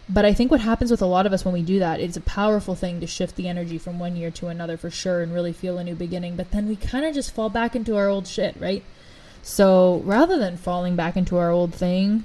but 0.07 0.23
I 0.23 0.33
think 0.33 0.51
what 0.51 0.61
happens 0.61 0.91
with 0.91 1.01
a 1.01 1.07
lot 1.07 1.25
of 1.25 1.33
us 1.33 1.43
when 1.43 1.53
we 1.53 1.63
do 1.63 1.79
that, 1.79 1.99
it's 1.99 2.17
a 2.17 2.21
powerful 2.21 2.75
thing 2.75 2.99
to 2.99 3.07
shift 3.07 3.35
the 3.35 3.47
energy 3.47 3.79
from 3.79 3.97
one 3.97 4.15
year 4.15 4.29
to 4.31 4.47
another 4.47 4.77
for 4.77 4.91
sure 4.91 5.21
and 5.21 5.33
really 5.33 5.53
feel 5.53 5.79
a 5.79 5.83
new 5.83 5.95
beginning. 5.95 6.35
But 6.35 6.51
then 6.51 6.67
we 6.67 6.75
kind 6.75 7.05
of 7.05 7.15
just 7.15 7.33
fall 7.33 7.49
back 7.49 7.75
into 7.75 7.97
our 7.97 8.07
old 8.07 8.27
shit, 8.27 8.55
right? 8.59 8.83
So 9.41 10.01
rather 10.05 10.37
than 10.37 10.57
falling 10.57 10.95
back 10.95 11.17
into 11.17 11.37
our 11.37 11.49
old 11.49 11.73
thing, 11.73 12.23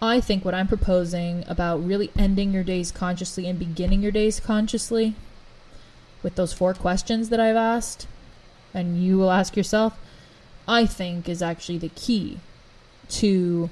I 0.00 0.20
think 0.20 0.44
what 0.44 0.54
I'm 0.54 0.68
proposing 0.68 1.44
about 1.48 1.84
really 1.84 2.10
ending 2.18 2.52
your 2.52 2.64
days 2.64 2.92
consciously 2.92 3.46
and 3.46 3.58
beginning 3.58 4.02
your 4.02 4.12
days 4.12 4.40
consciously 4.40 5.14
with 6.22 6.34
those 6.34 6.52
four 6.52 6.74
questions 6.74 7.30
that 7.30 7.40
I've 7.40 7.56
asked, 7.56 8.06
and 8.74 9.02
you 9.02 9.16
will 9.16 9.30
ask 9.30 9.56
yourself, 9.56 9.98
I 10.68 10.84
think 10.84 11.28
is 11.28 11.40
actually 11.40 11.78
the 11.78 11.88
key 11.90 12.40
to 13.10 13.70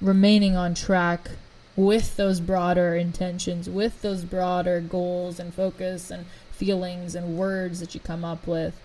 remaining 0.00 0.56
on 0.56 0.74
track 0.74 1.32
with 1.76 2.16
those 2.16 2.40
broader 2.40 2.96
intentions, 2.96 3.70
with 3.70 4.02
those 4.02 4.24
broader 4.24 4.80
goals 4.80 5.38
and 5.38 5.54
focus 5.54 6.10
and 6.10 6.26
feelings 6.50 7.14
and 7.14 7.38
words 7.38 7.80
that 7.80 7.94
you 7.94 8.00
come 8.00 8.24
up 8.24 8.46
with 8.46 8.78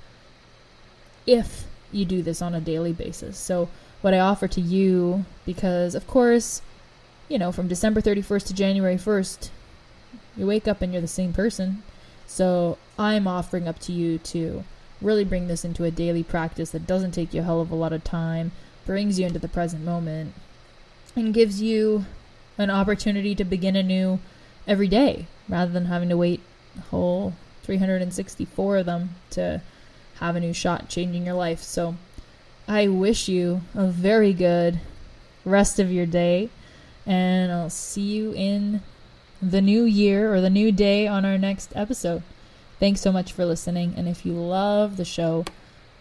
if 1.26 1.65
you 1.91 2.06
do 2.06 2.21
this 2.21 2.41
on 2.41 2.54
a 2.54 2.62
daily 2.62 2.93
basis. 2.93 3.38
So, 3.38 3.69
what 4.02 4.13
I 4.13 4.19
offer 4.19 4.48
to 4.50 4.62
you, 4.62 5.26
because 5.45 5.95
of 5.95 6.06
course, 6.06 6.62
you 7.29 7.38
know, 7.38 7.51
from 7.51 7.67
December 7.67 8.01
31st 8.01 8.47
to 8.47 8.53
January 8.53 8.95
1st, 8.95 9.49
you 10.38 10.45
wake 10.45 10.67
up 10.67 10.81
and 10.81 10.91
you're 10.91 11.01
the 11.01 11.07
same 11.07 11.33
person. 11.33 11.83
So, 12.27 12.77
I'm 12.97 13.27
offering 13.27 13.67
up 13.67 13.79
to 13.79 13.91
you 13.91 14.17
to 14.19 14.63
really 15.01 15.23
bring 15.23 15.47
this 15.47 15.65
into 15.65 15.83
a 15.83 15.91
daily 15.91 16.23
practice 16.23 16.71
that 16.71 16.88
doesn't 16.88 17.11
take 17.11 17.33
you 17.33 17.41
a 17.41 17.43
hell 17.43 17.61
of 17.61 17.71
a 17.71 17.75
lot 17.75 17.93
of 17.93 18.03
time, 18.03 18.51
brings 18.85 19.19
you 19.19 19.27
into 19.27 19.39
the 19.39 19.47
present 19.47 19.83
moment, 19.83 20.33
and 21.15 21.33
gives 21.33 21.61
you 21.61 22.05
an 22.57 22.69
opportunity 22.69 23.35
to 23.35 23.43
begin 23.43 23.75
anew 23.75 24.19
every 24.67 24.88
day 24.88 25.27
rather 25.47 25.71
than 25.71 25.85
having 25.85 26.09
to 26.09 26.17
wait 26.17 26.41
a 26.77 26.81
whole 26.81 27.33
364 27.63 28.77
of 28.77 28.85
them 28.85 29.09
to 29.31 29.61
have 30.15 30.35
a 30.35 30.39
new 30.39 30.53
shot 30.53 30.89
changing 30.89 31.25
your 31.25 31.35
life. 31.35 31.61
So 31.61 31.95
I 32.67 32.88
wish 32.88 33.27
you 33.27 33.61
a 33.73 33.88
very 33.88 34.33
good 34.33 34.79
rest 35.43 35.79
of 35.79 35.91
your 35.91 36.05
day, 36.05 36.49
and 37.06 37.52
I'll 37.52 37.70
see 37.70 38.02
you 38.02 38.34
in 38.34 38.82
the 39.41 39.62
new 39.62 39.84
year 39.84 40.34
or 40.34 40.41
the 40.41 40.50
new 40.50 40.72
day 40.72 41.08
on 41.08 41.26
our 41.26 41.38
next 41.38 41.72
episode. 41.76 42.24
Thanks 42.80 43.02
so 43.02 43.12
much 43.12 43.32
for 43.32 43.46
listening, 43.46 43.94
and 43.96 44.08
if 44.08 44.26
you 44.26 44.34
love 44.34 44.98
the 44.98 45.06
show, 45.06 45.46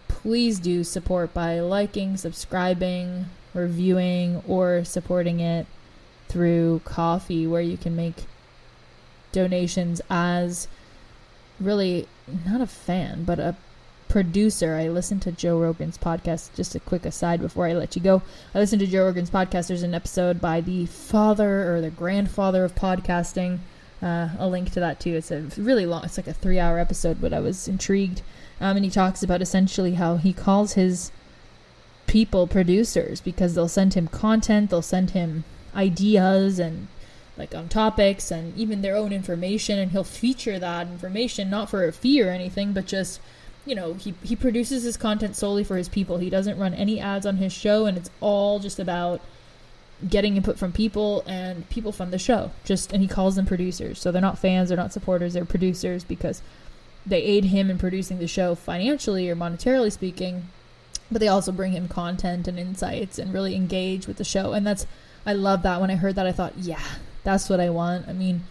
please 0.09 0.59
do 0.59 0.85
support 0.85 1.33
by 1.35 1.61
liking, 1.61 2.17
subscribing, 2.17 3.27
reviewing, 3.53 4.43
or 4.49 4.85
supporting 4.85 5.40
it 5.40 5.67
through 6.29 6.81
Ko-fi 6.85 7.47
where 7.47 7.62
you 7.62 7.77
can 7.77 7.95
make 7.95 8.25
donations 9.31 10.01
as 10.09 10.69
really 11.61 12.09
not 12.47 12.61
a 12.61 12.67
fan 12.67 13.25
but 13.25 13.38
a 13.38 13.55
producer. 14.14 14.77
I 14.77 14.87
listened 14.90 15.22
to 15.22 15.33
joe 15.33 15.59
rogan's 15.59 15.98
podcast. 15.98 16.55
Just 16.55 16.77
a 16.77 16.79
quick 16.79 17.05
aside 17.05 17.40
before 17.40 17.66
i 17.66 17.72
let 17.72 17.96
you 17.96 18.00
go. 18.00 18.22
I 18.55 18.61
listened 18.61 18.79
to 18.79 18.87
joe 18.87 19.07
rogan's 19.07 19.29
podcast. 19.29 19.66
There's 19.66 19.83
an 19.83 19.92
episode 19.92 20.40
by 20.40 20.61
the 20.61 20.87
father 20.87 21.74
or 21.74 21.81
the 21.81 21.90
grandfather 21.90 22.64
of 22.64 22.77
podcasting. 22.77 23.59
Uh, 24.00 24.29
a 24.38 24.46
link 24.46 24.70
to 24.70 24.79
that 24.79 25.00
too. 25.00 25.14
It's 25.16 25.33
a 25.33 25.40
really 25.57 25.85
long 25.85 26.05
it's 26.05 26.16
like 26.16 26.29
a 26.29 26.33
three 26.33 26.61
hour 26.61 26.79
episode 26.79 27.20
but 27.20 27.33
i 27.33 27.40
was 27.40 27.66
intrigued. 27.66 28.22
Um, 28.61 28.77
and 28.77 28.85
he 28.85 28.90
talks 28.92 29.24
about 29.24 29.42
essentially 29.42 29.94
how 29.94 30.14
he 30.14 30.33
calls 30.33 30.74
his 30.74 31.11
people 32.07 32.46
producers 32.46 33.20
because 33.20 33.57
they'll 33.57 33.66
send 33.66 33.94
him 33.94 34.07
content 34.07 34.70
they'll 34.70 34.81
send 34.81 35.11
him 35.11 35.42
ideas 35.74 36.61
and 36.61 36.87
like 37.37 37.53
on 37.53 37.68
topics 37.68 38.31
and 38.31 38.57
even 38.57 38.81
their 38.81 38.94
own 38.94 39.12
information 39.12 39.77
and 39.77 39.90
he'll 39.90 40.05
feature 40.05 40.61
that 40.61 40.87
information 40.87 41.50
not 41.50 41.68
for 41.68 41.85
a 41.85 41.90
fee 41.90 42.22
or 42.22 42.31
anything 42.31 42.72
but 42.72 42.87
just 42.87 43.18
you 43.66 43.74
know 43.74 43.94
he, 43.94 44.14
he 44.22 44.37
produces 44.37 44.83
his 44.83 44.96
content 44.96 45.37
solely 45.37 45.64
for 45.64 45.77
his 45.77 45.88
people 45.88 46.18
he 46.18 46.31
doesn't 46.31 46.59
run 46.59 46.74
any 46.74 47.00
ads 47.00 47.27
on 47.27 47.37
his 47.37 47.53
show 47.53 47.87
and 47.87 47.96
it's 47.96 48.11
all 48.20 48.59
just 48.59 48.79
about 48.79 49.20
getting 50.09 50.37
input 50.37 50.59
from 50.59 50.72
people 50.72 51.22
and 51.27 51.68
people 51.70 51.92
from 51.92 52.11
the 52.11 52.18
show 52.18 52.50
just 52.64 52.92
and 52.92 53.00
he 53.00 53.09
calls 53.09 53.37
them 53.37 53.46
producers 53.46 53.98
so 53.98 54.11
they're 54.11 54.20
not 54.20 54.38
fans 54.38 54.68
they're 54.68 54.77
not 54.77 54.92
supporters 54.92 55.33
they're 55.33 55.44
producers 55.44 56.05
because 56.05 56.42
they 57.07 57.22
aid 57.22 57.46
him 57.46 57.70
in 57.70 57.79
producing 57.79 58.18
the 58.18 58.27
show 58.27 58.55
financially 58.55 59.31
or 59.31 59.37
monetarily 59.37 59.90
speaking 59.90 60.48
but 61.11 61.20
they 61.20 61.29
also 61.29 61.53
bring 61.53 61.72
him 61.72 61.87
content 61.88 62.48
and 62.48 62.59
insights 62.59 63.18
and 63.18 63.33
really 63.33 63.55
engage 63.55 64.07
with 64.07 64.16
the 64.16 64.24
show 64.24 64.53
and 64.53 64.66
that's 64.66 64.87
I 65.27 65.33
love 65.33 65.62
that. 65.62 65.81
When 65.81 65.90
I 65.90 65.96
heard 65.96 66.16
that, 66.16 66.27
I 66.27 66.33
thought, 66.33 66.53
yeah, 66.59 66.83
that's 67.22 67.48
what 67.48 67.61
I 67.61 67.70
want. 67.70 68.09
I 68.09 68.12
mean, 68.12 68.44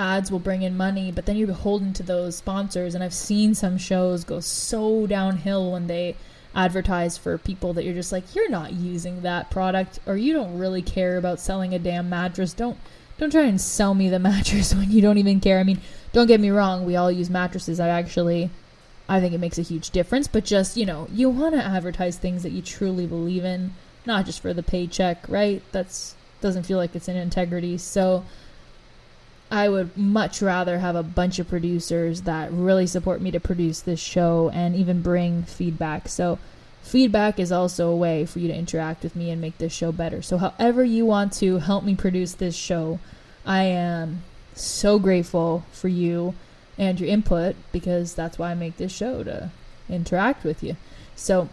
ads 0.00 0.32
will 0.32 0.38
bring 0.38 0.62
in 0.62 0.76
money, 0.76 1.12
but 1.12 1.26
then 1.26 1.36
you're 1.36 1.46
beholden 1.46 1.92
to 1.92 2.02
those 2.02 2.36
sponsors. 2.36 2.94
And 2.94 3.04
I've 3.04 3.14
seen 3.14 3.54
some 3.54 3.78
shows 3.78 4.24
go 4.24 4.40
so 4.40 5.06
downhill 5.06 5.70
when 5.70 5.86
they 5.86 6.16
advertise 6.54 7.16
for 7.16 7.38
people 7.38 7.74
that 7.74 7.84
you're 7.84 7.94
just 7.94 8.10
like, 8.10 8.34
you're 8.34 8.50
not 8.50 8.72
using 8.72 9.22
that 9.22 9.50
product, 9.50 10.00
or 10.06 10.16
you 10.16 10.32
don't 10.32 10.58
really 10.58 10.82
care 10.82 11.16
about 11.18 11.38
selling 11.38 11.74
a 11.74 11.78
damn 11.78 12.08
mattress. 12.08 12.52
Don't 12.52 12.78
don't 13.18 13.30
try 13.30 13.42
and 13.42 13.60
sell 13.60 13.94
me 13.94 14.08
the 14.08 14.18
mattress 14.30 14.74
when 14.74 14.90
you 14.90 15.02
don't 15.02 15.18
even 15.18 15.40
care. 15.40 15.58
I 15.58 15.62
mean, 15.62 15.80
don't 16.12 16.26
get 16.26 16.40
me 16.40 16.50
wrong, 16.50 16.86
we 16.86 16.96
all 16.96 17.12
use 17.12 17.30
mattresses. 17.30 17.78
I 17.78 17.88
actually 17.88 18.50
I 19.08 19.20
think 19.20 19.34
it 19.34 19.38
makes 19.38 19.58
a 19.58 19.62
huge 19.62 19.90
difference, 19.90 20.28
but 20.28 20.44
just, 20.44 20.76
you 20.76 20.86
know, 20.86 21.08
you 21.12 21.28
want 21.28 21.54
to 21.56 21.64
advertise 21.64 22.16
things 22.16 22.44
that 22.44 22.52
you 22.52 22.62
truly 22.62 23.06
believe 23.06 23.44
in 23.44 23.74
not 24.06 24.24
just 24.24 24.40
for 24.40 24.54
the 24.54 24.62
paycheck, 24.62 25.28
right? 25.28 25.62
That's 25.72 26.14
doesn't 26.40 26.62
feel 26.62 26.78
like 26.78 26.96
it's 26.96 27.08
in 27.08 27.16
integrity. 27.16 27.76
So 27.76 28.24
I 29.50 29.68
would 29.68 29.96
much 29.96 30.40
rather 30.40 30.78
have 30.78 30.94
a 30.94 31.02
bunch 31.02 31.38
of 31.40 31.48
producers 31.48 32.22
that 32.22 32.52
really 32.52 32.86
support 32.86 33.20
me 33.20 33.32
to 33.32 33.40
produce 33.40 33.80
this 33.80 33.98
show 33.98 34.50
and 34.54 34.76
even 34.76 35.02
bring 35.02 35.42
feedback. 35.42 36.08
So 36.08 36.38
feedback 36.82 37.40
is 37.40 37.50
also 37.50 37.88
a 37.88 37.96
way 37.96 38.24
for 38.26 38.38
you 38.38 38.46
to 38.48 38.54
interact 38.54 39.02
with 39.02 39.16
me 39.16 39.30
and 39.30 39.40
make 39.40 39.58
this 39.58 39.72
show 39.72 39.90
better. 39.90 40.22
So 40.22 40.38
however 40.38 40.84
you 40.84 41.04
want 41.04 41.32
to 41.34 41.58
help 41.58 41.82
me 41.82 41.96
produce 41.96 42.34
this 42.34 42.54
show, 42.54 43.00
I 43.44 43.64
am 43.64 44.22
so 44.54 44.98
grateful 45.00 45.64
for 45.72 45.88
you 45.88 46.34
and 46.78 47.00
your 47.00 47.08
input 47.08 47.56
because 47.72 48.14
that's 48.14 48.38
why 48.38 48.52
I 48.52 48.54
make 48.54 48.76
this 48.76 48.92
show 48.92 49.24
to 49.24 49.50
interact 49.88 50.44
with 50.44 50.62
you. 50.62 50.76
So 51.16 51.48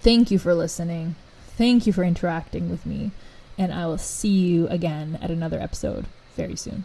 thank 0.00 0.30
you 0.30 0.38
for 0.38 0.54
listening. 0.54 1.14
Thank 1.58 1.86
you 1.86 1.92
for 1.92 2.04
interacting 2.04 2.70
with 2.70 2.84
me, 2.84 3.12
and 3.56 3.72
I 3.72 3.86
will 3.86 3.98
see 3.98 4.28
you 4.28 4.68
again 4.68 5.18
at 5.22 5.30
another 5.30 5.58
episode 5.58 6.06
very 6.36 6.56
soon. 6.56 6.84